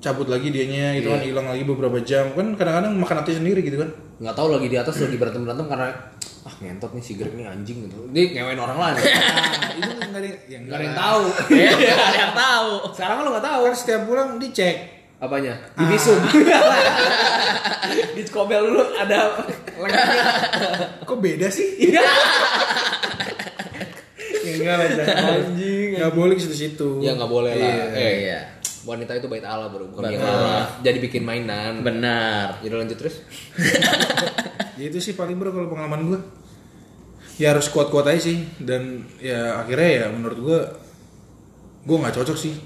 [0.00, 3.78] cabut lagi dianya gitu kan hilang lagi beberapa jam kan kadang-kadang makan hati sendiri gitu
[3.78, 3.90] kan
[4.20, 5.88] Nggak tahu lagi di atas lagi berantem berantem karena
[6.40, 8.00] ah ngentot nih si Greg nih anjing gitu.
[8.12, 8.96] Dia ngewain orang lain.
[9.00, 11.22] nah, itu nggak ada yang ya Nggak ada yang tahu.
[11.52, 12.70] Iya, nggak ada yang tahu.
[12.96, 13.60] Sekarang kan lo nggak tahu.
[13.64, 14.76] kan setiap pulang dicek
[15.20, 15.52] Apanya?
[15.76, 16.16] Di visum.
[18.16, 19.36] di Skobel dulu ada
[19.76, 20.24] lengkapnya.
[21.04, 22.04] kok beda sih ya
[24.50, 25.88] enggak lah jangan Anjing.
[25.96, 27.60] nggak boleh ke situ-situ Ya nggak boleh lah.
[27.60, 27.84] Iya.
[27.96, 28.38] Eh, Iya.
[28.82, 30.64] Wanita itu bait Allah bro, bukan Allah.
[30.80, 31.80] Jadi bikin mainan.
[31.80, 32.58] Benar.
[32.58, 33.20] Jadi lanjut terus.
[34.78, 36.20] ya itu sih paling bro kalau pengalaman gue
[37.36, 40.58] ya harus kuat-kuat aja sih dan ya akhirnya ya menurut gue
[41.82, 42.56] gue nggak cocok sih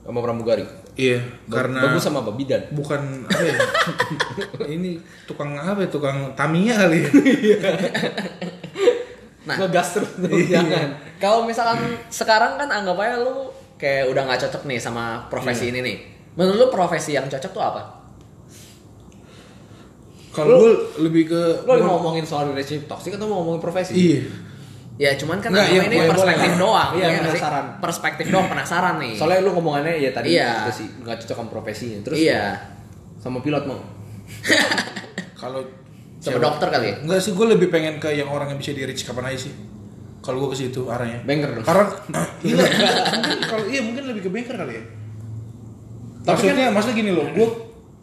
[0.00, 0.62] Sama pramugari.
[0.94, 2.70] iya Ba- karena bagus sama babidan.
[2.70, 3.56] bukan apa ya
[4.78, 6.98] ini tukang apa ya tukang Tamiya kali
[7.44, 7.58] ya
[9.42, 9.54] Nah.
[9.56, 10.58] ngegas terus Iya.
[10.58, 10.88] jangan.
[11.16, 13.46] Kalau misalkan sekarang kan anggap aja lu
[13.76, 15.96] kayak udah nggak cocok nih sama profesi ini nih.
[16.36, 17.82] Menurut lu profesi yang cocok tuh apa?
[20.36, 23.96] kalau gue lebih ke Lo lagi mau ngomongin soal relationship toxic atau mau ngomongin profesi?
[23.96, 24.20] iya
[24.96, 26.60] Ya cuman kan Nggak, anggap iya, ini boleh, perspektif boleh.
[26.64, 26.90] doang.
[26.96, 27.28] Iya, nggak sih?
[27.36, 27.64] penasaran.
[27.84, 29.12] Perspektif doang penasaran nih.
[29.20, 30.52] Soalnya lu ngomongannya ya tadi Iya.
[30.64, 31.98] gitu sih, nggak cocok sama profesinya.
[32.00, 32.44] Terus iya.
[33.20, 33.76] sama pilot mau.
[35.40, 35.60] kalau
[36.16, 36.94] Sama dokter kali ya?
[37.04, 39.52] Enggak sih, gue lebih pengen ke yang orang yang bisa di reach kapan aja sih.
[40.26, 41.22] Kalau gue ke situ arahnya.
[41.22, 41.62] Banker dong.
[41.62, 42.58] Karena nah, iya,
[43.14, 44.84] mungkin kalau iya mungkin lebih ke banker kali ya.
[46.26, 47.48] Maksudnya, maksudnya gini loh, gue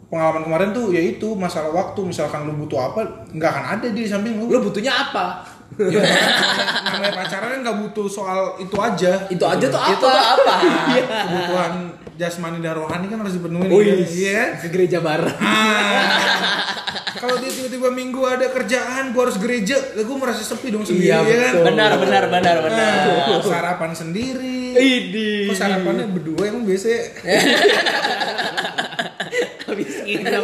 [0.08, 4.08] pengalaman kemarin tuh ya itu masalah waktu misalkan lu butuh apa nggak akan ada di
[4.08, 4.48] samping lu.
[4.48, 5.44] Lu butuhnya apa?
[5.74, 9.12] Ya, namanya, namanya pacaran kan nggak butuh soal itu aja.
[9.28, 9.92] Itu aja tuh apa?
[9.92, 10.54] Itu tuh apa?
[11.28, 11.72] Kebutuhan
[12.14, 13.68] jasmani dan rohani kan harus dipenuhi.
[13.70, 13.86] Oh kan?
[13.86, 14.06] iya.
[14.06, 14.42] Iya.
[14.62, 15.34] Ke gereja bareng.
[15.34, 20.86] Ah, kalau dia tiba-tiba minggu ada kerjaan, gua harus gereja, lah gua merasa sepi dong
[20.86, 21.54] sendiri Iya, ya kan.
[21.74, 22.96] Benar, benar, benar, benar.
[23.34, 24.74] Ah, sarapan sendiri.
[24.78, 25.50] Idi.
[25.50, 26.86] Kok sarapannya berdua emang biasa?
[29.66, 30.42] Habis nginep.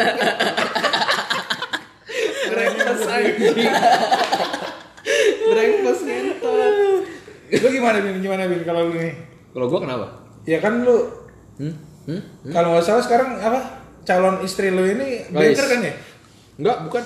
[2.51, 3.71] Breakfast anjing.
[5.51, 6.75] Breakfast ngentot.
[7.51, 8.23] Lu gimana Bin?
[8.23, 9.15] Gimana Bin kalau lu nih?
[9.55, 10.07] Kalau gua kenapa?
[10.47, 11.20] Ya kan lu
[11.61, 11.75] Hmm?
[12.09, 12.21] Hmm?
[12.49, 13.61] kalau nggak salah sekarang apa?
[14.01, 15.93] Calon istri lu ini banker kan ya?
[16.57, 17.03] Enggak, bukan.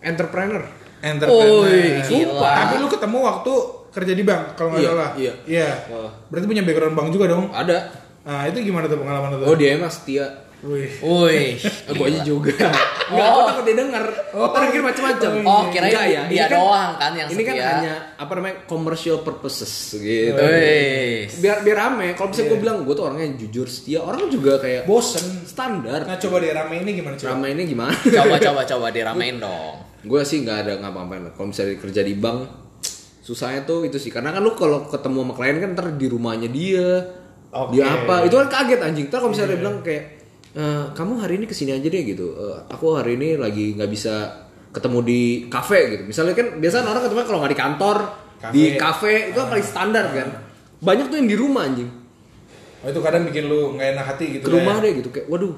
[0.00, 0.62] Entrepreneur.
[1.00, 1.64] Entrepreneur.
[1.64, 2.54] Woi, Sumpah.
[2.60, 3.52] Tapi lu ketemu waktu
[3.90, 5.10] kerja di bank kalau nggak Iya, salah.
[5.16, 5.32] iya.
[5.44, 5.70] Iya.
[5.90, 6.08] Oh.
[6.28, 7.48] Berarti punya background bank juga dong.
[7.50, 7.78] Ada.
[8.20, 9.44] Nah, itu gimana tuh pengalaman lu?
[9.48, 10.28] Oh dia emang setia.
[10.60, 10.92] Wih.
[11.00, 11.56] Woi.
[11.56, 12.52] Eh, gue aja juga.
[13.08, 13.32] Enggak, Oh.
[13.32, 14.04] gue takut dia denger.
[14.30, 15.30] Oh, kira macam-macam.
[15.40, 17.70] Oh, kirain Enggak dia Ini kan- doang kan yang Ini kan setia.
[17.72, 20.36] hanya apa namanya commercial purposes gitu.
[20.36, 21.24] Woi.
[21.40, 22.12] Biar biar rame.
[22.12, 22.64] Kalau misalnya gue Iya.
[22.68, 25.24] bilang gue tuh orangnya jujur setia, orang juga kayak Bosen.
[25.42, 26.04] standar.
[26.04, 27.28] Nah, coba deh rame ini gimana coba?
[27.32, 27.92] Rame ini gimana?
[27.96, 29.74] Coba coba coba diramein dong.
[30.00, 31.28] gue sih nggak ada ngapa-ngapain.
[31.30, 32.40] Kalau misalnya kerja di bank,
[33.20, 34.08] susahnya tuh itu sih.
[34.08, 36.88] Karena kan lu kalau ketemu sama klien kan ntar di rumahnya dia,
[37.50, 37.74] Oke.
[37.74, 38.24] dia apa?
[38.24, 39.06] Itu kan kaget anjing.
[39.08, 40.04] Ntar kalau misalnya dia bilang kayak,
[40.50, 42.34] "Eh, kamu hari ini ke sini aja deh gitu.
[42.34, 44.14] Eh, aku hari ini lagi nggak bisa
[44.74, 46.02] ketemu di kafe gitu.
[46.10, 47.96] Misalnya kan biasanya orang ketemu kalau nggak di kantor,
[48.40, 48.52] Kafe.
[48.54, 50.28] di kafe itu kan paling standar kan.
[50.82, 51.90] Banyak tuh yang di rumah anjing.
[52.80, 54.44] Oh, itu kadang bikin lu nggak enak hati gitu.
[54.48, 54.84] Ke rumah ya.
[54.88, 55.52] deh gitu kayak, waduh,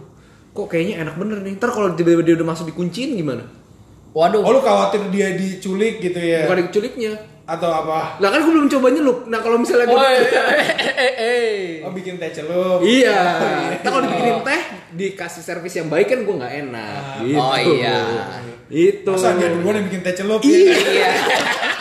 [0.52, 1.54] kok kayaknya enak bener nih.
[1.56, 3.44] Ntar kalau tiba-tiba dia udah masuk dikunciin gimana?
[4.12, 4.44] Waduh.
[4.44, 6.44] Oh, lu khawatir dia diculik gitu ya?
[6.44, 7.12] Bukan diculiknya.
[7.42, 8.22] Atau apa?
[8.22, 9.18] Lah kan gue belum coba nyelup.
[9.26, 10.16] Nah kalau misalnya gue Woi.
[10.94, 11.54] eh, eh.
[11.82, 12.78] Oh, bikin teh celup.
[12.80, 13.18] Iya.
[13.82, 14.60] Ntar kalau dibikinin teh
[14.94, 17.26] dikasih servis yang baik kan gue nggak enak.
[17.26, 17.38] Gitu.
[17.42, 17.98] Oh iya.
[18.70, 19.10] Itu.
[19.10, 20.38] Masa dia duluan yang bikin teh celup?
[20.40, 20.76] Iya.
[20.78, 21.12] Iya.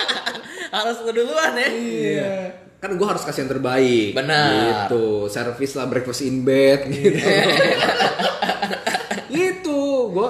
[0.75, 1.69] Harus lu duluan ya.
[1.69, 2.33] Iya.
[2.81, 4.17] Kan gue harus kasih yang terbaik.
[4.17, 4.89] Benar.
[4.89, 5.29] Gitu.
[5.29, 7.13] Servis lah breakfast in bed gitu.
[9.29, 10.29] itu gue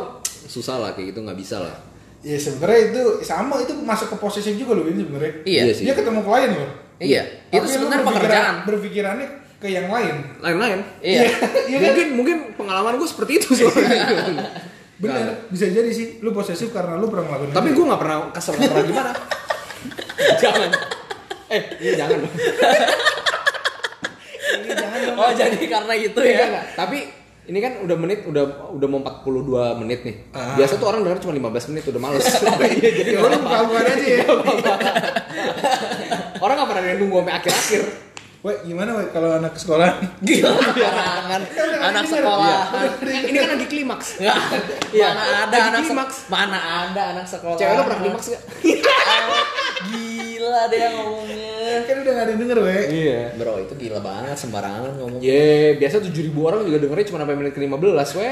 [0.52, 1.80] susah lah kayak gitu nggak bisa lah.
[2.22, 5.34] Iya sebenarnya itu sama itu masuk ke posesif juga loh ini sebenarnya.
[5.42, 5.62] Iya.
[5.64, 5.84] Iya sih.
[5.86, 6.70] Dia ketemu klien loh.
[6.98, 7.22] Iya.
[7.50, 8.56] Tapi Itu sebenarnya berpikiran- pekerjaan.
[8.64, 10.16] Berpikirannya ke yang lain.
[10.38, 10.80] Lain-lain.
[11.02, 11.22] Iya.
[11.66, 11.86] Iya kan?
[11.88, 14.06] mungkin mungkin pengalaman gue seperti itu soalnya.
[15.02, 16.22] Bener, bisa jadi sih.
[16.22, 19.12] Lu posesif karena lu pernah ngelakuin Tapi gue nggak pernah kesel nggak pernah gimana.
[20.42, 20.70] jangan.
[21.50, 22.20] Eh, iya jangan.
[24.52, 25.16] Ini jangan dong.
[25.18, 26.46] Oh jadi karena itu ya.
[26.76, 27.00] Tapi
[27.52, 30.16] ini kan udah menit udah udah mau 42 menit nih.
[30.32, 30.56] Ah.
[30.56, 32.24] Biasa tuh orang denger cuma 15 menit udah males.
[32.72, 34.26] Iya, jadi Ya udah buka-bukaan aja ya.
[36.44, 37.84] orang gak pernah nunggu sampai akhir-akhir.
[38.42, 40.00] Weh, gimana weh kalau anak sekolah?
[40.26, 41.42] Gila karangan
[41.92, 42.60] anak sekolah.
[43.04, 44.08] ini kan lagi klimaks.
[44.24, 44.34] Iya.
[45.12, 46.18] Mana ada lagi anak klimaks.
[46.32, 47.60] Mana ada anak sekolah.
[47.60, 48.42] Cewek lo pernah klimaks gak?
[49.92, 51.51] Gila dia ngomongnya.
[51.82, 52.84] Kan udah gak ada yang denger weh.
[52.88, 53.20] Iya.
[53.34, 55.20] Bro itu gila banget sembarangan ngomong.
[55.20, 58.30] Ye, biasa 7000 orang juga dengernya cuma sampai menit ke-15, we.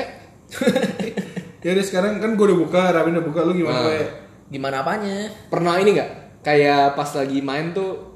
[1.59, 3.87] Ya udah sekarang kan gue udah buka, Rabin udah buka, lu gimana Ah.
[3.89, 4.07] weh?
[4.47, 5.27] Gimana apanya?
[5.45, 6.09] Pernah ini nggak?
[6.39, 8.15] Kayak pas lagi main tuh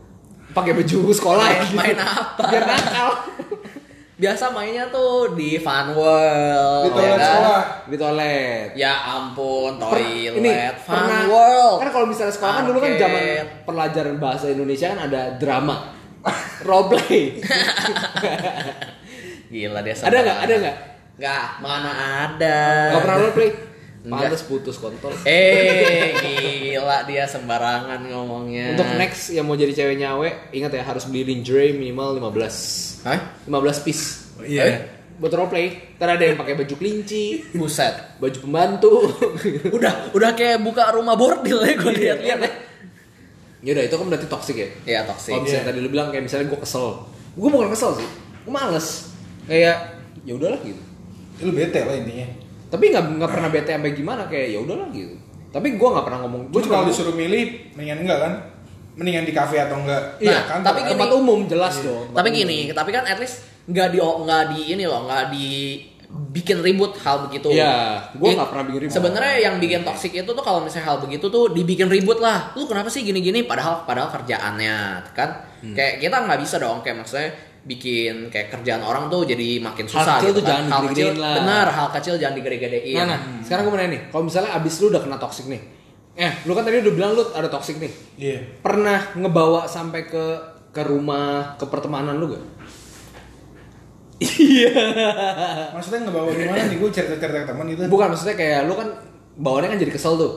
[0.49, 1.75] pakai baju sekolah Main- gitu.
[1.75, 2.43] main apa?
[2.47, 3.09] Biar nakal.
[4.23, 6.87] Biasa mainnya tuh di Fun World.
[6.87, 7.27] Di toilet ya kan?
[7.27, 7.61] sekolah.
[7.83, 8.67] Di toilet.
[8.73, 11.77] Ya ampun, Per- toilet, Fun pernah- World.
[11.83, 13.23] Kan kalau misalnya sekolah kan dulu kan zaman
[13.67, 15.91] pelajaran bahasa Indonesia kan ada drama.
[16.63, 17.35] Role play.
[19.51, 20.37] Gila dia Ada nggak?
[20.39, 20.77] Ada nggak?
[21.13, 21.91] Nggak, mana
[22.25, 22.59] ada.
[22.89, 23.49] Gak pernah role play?
[23.51, 23.72] Enggak.
[24.03, 25.15] Pantes putus kontol.
[25.23, 28.75] Eh, gila dia sembarangan ngomongnya.
[28.75, 32.99] Untuk next yang mau jadi cewek nyawe, ingat ya harus beli lingerie minimal 15.
[33.01, 33.19] Hah?
[33.43, 34.03] 15 piece.
[34.39, 34.61] Iya.
[34.65, 34.77] Eh,
[35.13, 35.67] Buat role play.
[35.95, 38.19] Ntar ada yang pakai baju kelinci, Buset.
[38.19, 38.91] baju pembantu.
[39.77, 42.51] Udah, udah kayak buka rumah bordil ya gue lihat-lihat ya.
[43.63, 44.67] ya udah itu kan berarti toxic ya.
[44.83, 45.31] Iya, toxic.
[45.31, 45.69] Kalau misalnya Iya.
[45.71, 47.07] tadi lu bilang kayak misalnya gue kesel,
[47.39, 48.09] gue bukan kesel sih,
[48.43, 48.87] gue males.
[49.47, 49.77] Kayak
[50.25, 50.81] ya udahlah gitu.
[51.39, 52.27] Lu bete lah intinya.
[52.73, 55.13] Tapi nggak nggak pernah bete sampai gimana kayak ya udahlah gitu.
[55.47, 56.41] Tapi gue nggak pernah ngomong.
[56.49, 58.33] Gue Gue kalau cuma disuruh milih, mendingan enggak kan?
[58.93, 60.01] Mendingan di kafe atau enggak?
[60.17, 62.09] Iya, Nah, kan tapi gini- tempat umum jelas dong.
[62.09, 62.39] tempat Tapi umum.
[62.39, 65.47] gini, tapi kan at least nggak di nggak di ini loh, nggak di
[66.31, 67.49] bikin ribut hal begitu.
[67.49, 68.93] Iya, gua Ini- nggak pernah bikin ribut.
[68.95, 72.53] Sebenarnya yang bikin toksik itu tuh kalau misalnya hal begitu tuh dibikin ribut lah.
[72.53, 73.45] Lu kenapa sih gini-gini?
[73.45, 74.77] Padahal padahal kerjaannya
[75.11, 75.73] kan Hmm.
[75.73, 77.29] kayak kita nggak bisa dong kayak maksudnya
[77.63, 80.49] bikin kayak kerjaan orang tuh jadi makin susah kecil gitu tuh kan.
[80.51, 81.35] jangan hal kecil digede-gedein lah.
[81.39, 84.73] benar hal kecil jangan digede-gedein Nah, nah, sekarang gue mau nanya nih, kalau misalnya abis
[84.83, 85.61] lu udah kena toxic nih,
[86.13, 88.39] eh, lu kan tadi udah bilang lu ada toxic nih, Iya.
[88.59, 90.25] pernah ngebawa sampai ke
[90.73, 92.43] ke rumah ke pertemanan lu gak?
[94.19, 94.71] Iya.
[95.75, 96.77] Maksudnya ngebawa gimana nih?
[96.79, 97.81] Gue cerita-cerita ke teman gitu.
[97.87, 98.87] Bukan maksudnya kayak lu kan
[99.35, 100.33] bawaannya kan jadi kesel tuh.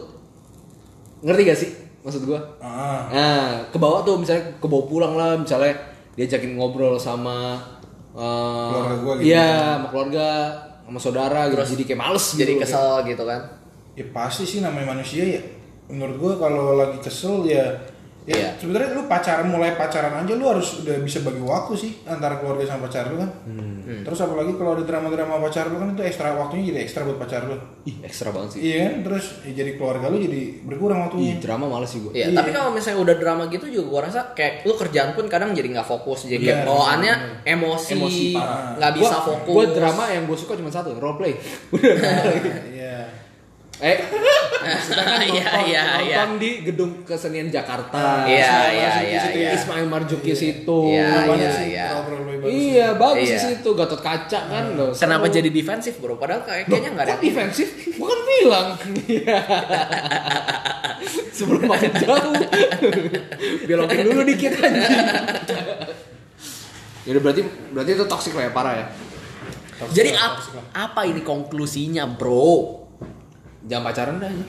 [1.22, 1.70] Ngerti gak sih
[2.02, 2.38] maksud gua?
[2.62, 3.10] Ah.
[3.10, 5.74] Nah, ke bawah tuh misalnya ke bawah pulang lah, misalnya
[6.16, 7.60] diajakin ngobrol sama
[8.16, 9.26] eh, Keluarga gua gitu.
[9.28, 10.28] Iya, sama keluarga,
[10.88, 11.62] sama saudara gitu.
[11.76, 12.62] Jadi kayak males jadi gitu.
[12.64, 13.40] kesel gitu kan
[13.96, 15.42] Ya pasti sih namanya manusia ya.
[15.88, 17.80] Menurut gue kalau lagi kesel ya
[18.26, 18.48] ya Iya.
[18.58, 22.66] sebenarnya lu pacaran mulai pacaran aja lu harus udah bisa bagi waktu sih antara keluarga
[22.66, 23.30] sama pacar lu kan.
[23.46, 24.02] Hmm.
[24.02, 27.46] Terus apalagi kalau ada drama-drama pacar lu kan itu ekstra waktunya jadi ekstra buat pacar
[27.46, 27.54] lu.
[27.84, 28.60] Ih, ekstra banget sih.
[28.64, 28.94] Iya kan?
[29.04, 31.26] Terus ya jadi keluarga lu jadi berkurang waktunya.
[31.28, 32.10] Ih, drama males sih gua.
[32.12, 32.36] Iya, Iya.
[32.36, 35.68] tapi kalau misalnya udah drama gitu juga gua rasa kayak lu kerjaan pun kadang jadi
[35.70, 37.14] nggak fokus, jadi Iya, kayak bawaannya
[37.46, 38.74] emosi, Emosi parah.
[38.76, 39.54] nggak bisa Gua- fokus.
[39.54, 41.34] Gua drama yang gue suka cuma satu, role play.
[41.70, 41.94] Udah.
[42.74, 42.98] Iya.
[43.76, 43.98] Eh,
[44.96, 46.16] kan Iya, iya, iya.
[46.18, 48.24] nonton di gedung kesenian Jakarta.
[48.24, 49.50] Iya, iya, iya, situ, iya.
[49.52, 50.78] Ismail Marzuki situ.
[50.88, 51.86] Iya, Banyak iya, iya.
[51.92, 52.48] bagus.
[52.48, 53.36] Iya, bagus Iya.
[53.36, 53.68] di situ.
[53.70, 54.64] Gatot kaca kan.
[54.72, 54.90] loh.
[54.90, 56.16] Kenapa jadi defensif bro?
[56.16, 57.12] Padahal kayak- kayaknya nggak ada.
[57.12, 57.68] Kok defensif?
[57.94, 58.68] Bukan bilang.
[59.06, 59.38] Iya.
[61.36, 62.34] Sebelum makin jauh.
[63.62, 64.88] Belokin dulu dikit aja.
[67.04, 68.86] Ya udah berarti berarti itu toxic lah ya parah ya.
[69.92, 70.40] Jadi ap-
[70.72, 72.85] apa ini konklusinya bro?
[73.66, 74.30] Jangan pacaran dah.
[74.30, 74.44] aja.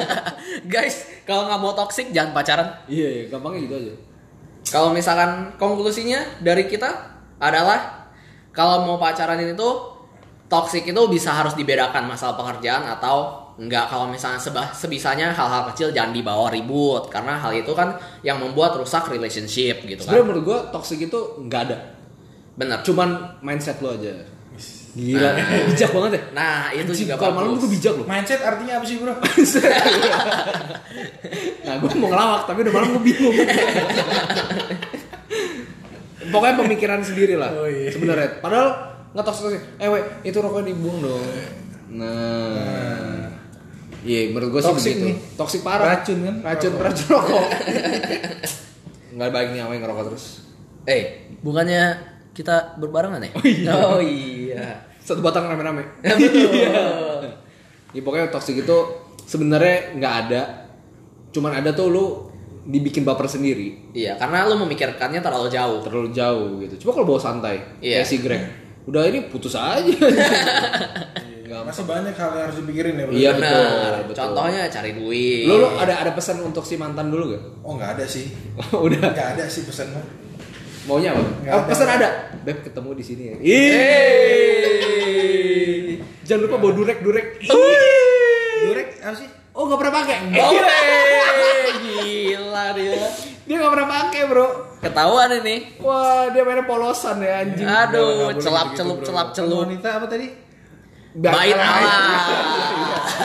[0.72, 2.68] Guys, kalau nggak mau toxic jangan pacaran.
[2.86, 3.92] Iya, iya, gampangnya gitu aja.
[4.66, 6.88] Kalau misalkan konklusinya dari kita
[7.36, 8.08] adalah
[8.50, 9.68] kalau mau pacaran itu
[10.46, 15.88] toxic itu bisa harus dibedakan masalah pekerjaan atau enggak kalau misalnya seba- sebisanya hal-hal kecil
[15.88, 20.28] jangan dibawa ribut karena hal itu kan yang membuat rusak relationship gitu Sebenarnya kan.
[20.28, 21.78] menurut gua toxic itu nggak ada.
[22.56, 22.80] Bener.
[22.80, 24.12] Cuman mindset lo aja.
[24.96, 25.28] Gila,
[25.68, 26.22] bijak banget ya.
[26.32, 28.08] Nah, itu juga Kalau malam tuh bijak loh.
[28.08, 29.12] Mindset artinya apa sih bro?
[31.66, 33.34] Nah, gue mau ngelawak tapi udah malam gue bingung.
[36.30, 37.50] Pokoknya pemikiran sendiri lah.
[37.52, 37.90] Oh, iya.
[37.92, 38.40] Sebenarnya.
[38.40, 38.68] Padahal
[39.12, 39.62] nggak toxic toxic.
[39.76, 41.24] Eh, weh, itu rokoknya dibuang dong.
[41.92, 43.28] Nah.
[44.06, 45.06] Iya, menurut gue sih Toxic begitu.
[45.10, 45.16] nih.
[45.34, 45.86] Toxic parah.
[45.98, 46.36] Racun kan?
[46.46, 46.86] Racun, Rokok.
[46.86, 47.44] racun rokok.
[49.18, 50.24] Nggak baik nih yang ngerokok terus.
[50.86, 51.02] Eh,
[51.42, 51.82] bukannya
[52.30, 53.30] kita berbarengan ya?
[53.34, 53.70] Oh, iya.
[53.74, 54.45] Oh iya.
[54.98, 55.84] Satu batang rame-rame.
[56.02, 56.52] Betul.
[57.94, 58.78] Ya pokoknya toxic itu
[59.24, 60.42] sebenarnya nggak ada.
[61.32, 62.04] Cuman ada tuh lu
[62.66, 63.88] dibikin baper sendiri.
[63.96, 65.80] Iya, karena lu memikirkannya terlalu jauh.
[65.80, 66.84] terlalu jauh gitu.
[66.84, 68.02] Coba kalau bawa santai, Iya.
[68.02, 68.42] kayak si Greg,
[68.84, 69.86] udah ini putus aja.
[71.46, 73.14] Nggak Masih banyak hal yang harus dipikirin ya bro.
[73.16, 73.48] Iya, Benar.
[73.54, 74.16] betul, betul.
[74.20, 75.46] Contohnya cari duit.
[75.48, 77.42] Lu, lu ada ada pesan untuk si mantan dulu gak?
[77.64, 78.28] Oh nggak ada sih.
[78.86, 79.14] udah.
[79.14, 80.04] Nggak ada sih pesan mah.
[80.86, 81.22] Maunya apa?
[81.50, 82.30] Oh, pesan ada.
[82.46, 83.34] Beb ketemu di sini ya.
[83.42, 84.86] Yeay.
[86.22, 87.42] Jangan lupa bawa durek durek.
[87.42, 89.26] Durek apa sih?
[89.50, 90.16] Oh nggak pernah pakai.
[90.38, 90.52] Oh,
[91.82, 93.02] gila dia.
[93.46, 94.46] Dia nggak pernah pakai bro.
[94.78, 95.56] Ketahuan ini.
[95.82, 97.66] Wah dia mainnya polosan ya anjing.
[97.66, 99.06] Aduh, celap begitu, celup bro.
[99.10, 99.66] celap celup.
[99.66, 100.30] Wanita apa tadi?
[101.16, 102.28] Bait Allah.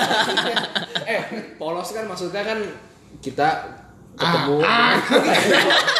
[1.11, 1.21] eh
[1.61, 2.57] polos kan maksudnya kan
[3.21, 3.49] kita
[4.17, 4.57] ketemu.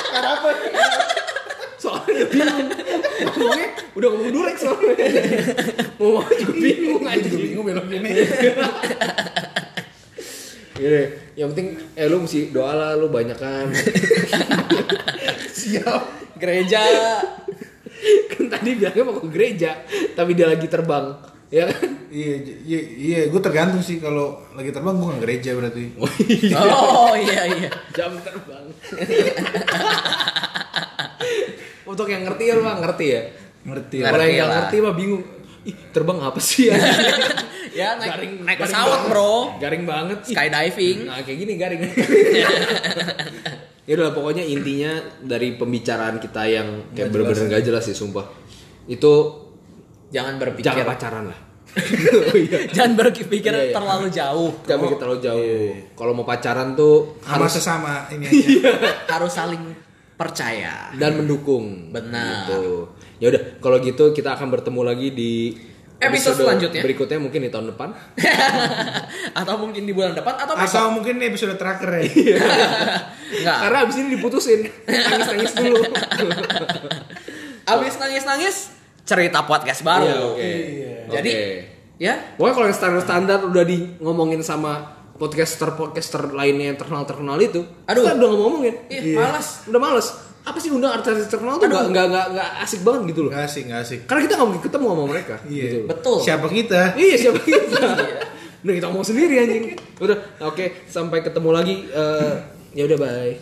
[0.09, 0.49] Kenapa?
[1.82, 2.70] soalnya bingung
[3.26, 3.68] ngomongnya
[3.98, 4.94] udah ngomong durek soalnya
[5.98, 8.10] mau juga bingung Gue juga bingung belok gini.
[10.82, 13.70] Iya, yang penting eh lu mesti doa lah lu banyak kan.
[15.62, 16.02] Siap.
[16.42, 16.82] Gereja.
[18.34, 19.78] kan tadi bilangnya mau ke gereja,
[20.18, 21.22] tapi dia lagi terbang.
[21.54, 21.86] Ya kan?
[22.10, 22.34] Iya,
[22.66, 25.84] iya, iya, gue tergantung sih kalau lagi terbang gue nggak gereja berarti.
[26.02, 27.70] Oh iya, Oh iya iya.
[27.94, 28.66] jam terbang.
[31.92, 33.22] Untuk yang ngerti ya lu mah ngerti ya.
[33.62, 33.96] Ngerti.
[34.00, 34.56] Kalau yang lah.
[34.58, 35.24] ngerti mah bingung.
[35.62, 36.76] Ih, terbang apa sih ya?
[37.72, 39.08] Ya naik Garing, naik garing pesawat banget.
[39.08, 39.36] bro.
[39.56, 40.20] Garing banget.
[40.28, 40.98] Skydiving.
[41.08, 41.82] Nah kayak gini garing.
[43.88, 47.54] ya udah pokoknya intinya dari pembicaraan kita yang kayak Nggak bener-bener jelas.
[47.54, 48.26] gak jelas sih sumpah.
[48.86, 49.14] Itu
[50.12, 50.68] Jangan berpikir.
[50.68, 51.39] jangan pacaran lah.
[51.72, 52.68] Oh, iya.
[52.68, 53.72] Jangan berpikir Iya, iya.
[53.72, 54.52] terlalu jauh.
[54.62, 55.72] Jangan mikir terlalu jauh.
[55.96, 58.72] Kalau mau pacaran tuh Sama harus sesama ini aja.
[59.10, 59.64] Harus saling
[60.22, 60.93] percaya.
[61.01, 61.89] dan mendukung.
[61.89, 62.45] Benar.
[62.45, 62.86] Gitu.
[63.17, 65.32] Ya udah kalau gitu kita akan bertemu lagi di
[66.01, 66.82] Episode selanjutnya.
[66.82, 67.93] Berikutnya mungkin di tahun depan.
[69.45, 70.97] atau mungkin di bulan depan atau Atau besok.
[70.97, 72.01] mungkin ini episode terakhir ya.
[73.38, 73.57] Enggak.
[73.61, 74.65] Karena abis ini diputusin.
[74.89, 75.78] Nangis-nangis dulu.
[77.72, 78.55] Abis nangis-nangis
[79.05, 80.09] cerita podcast baru.
[80.09, 80.51] Iya, oke.
[81.13, 81.49] Jadi Oke.
[82.01, 88.01] ya Pokoknya kalau yang standar-standar udah di ngomongin sama podcaster-podcaster lainnya yang terkenal-terkenal itu, Aduh.
[88.01, 88.76] kita udah nggak ngomongin.
[88.89, 89.69] Ih, malas.
[89.69, 90.07] Udah males.
[90.41, 91.78] Apa sih undang artis terkenal tuh Aduh.
[91.78, 93.32] nggak nggak nggak nggak asik banget gitu loh.
[93.32, 93.99] Gak asik, gak asik.
[94.09, 95.36] Karena kita nggak mungkin ketemu sama mereka.
[95.45, 95.61] Iya.
[95.61, 95.78] Gitu.
[95.86, 96.17] betul.
[96.26, 96.82] Siapa kita?
[96.97, 97.86] Iya siapa kita?
[98.61, 99.63] Udah kita ngomong sendiri anjing.
[100.01, 101.76] Udah, oke sampai ketemu lagi.
[101.86, 102.34] Eh,
[102.74, 103.34] ya udah bye.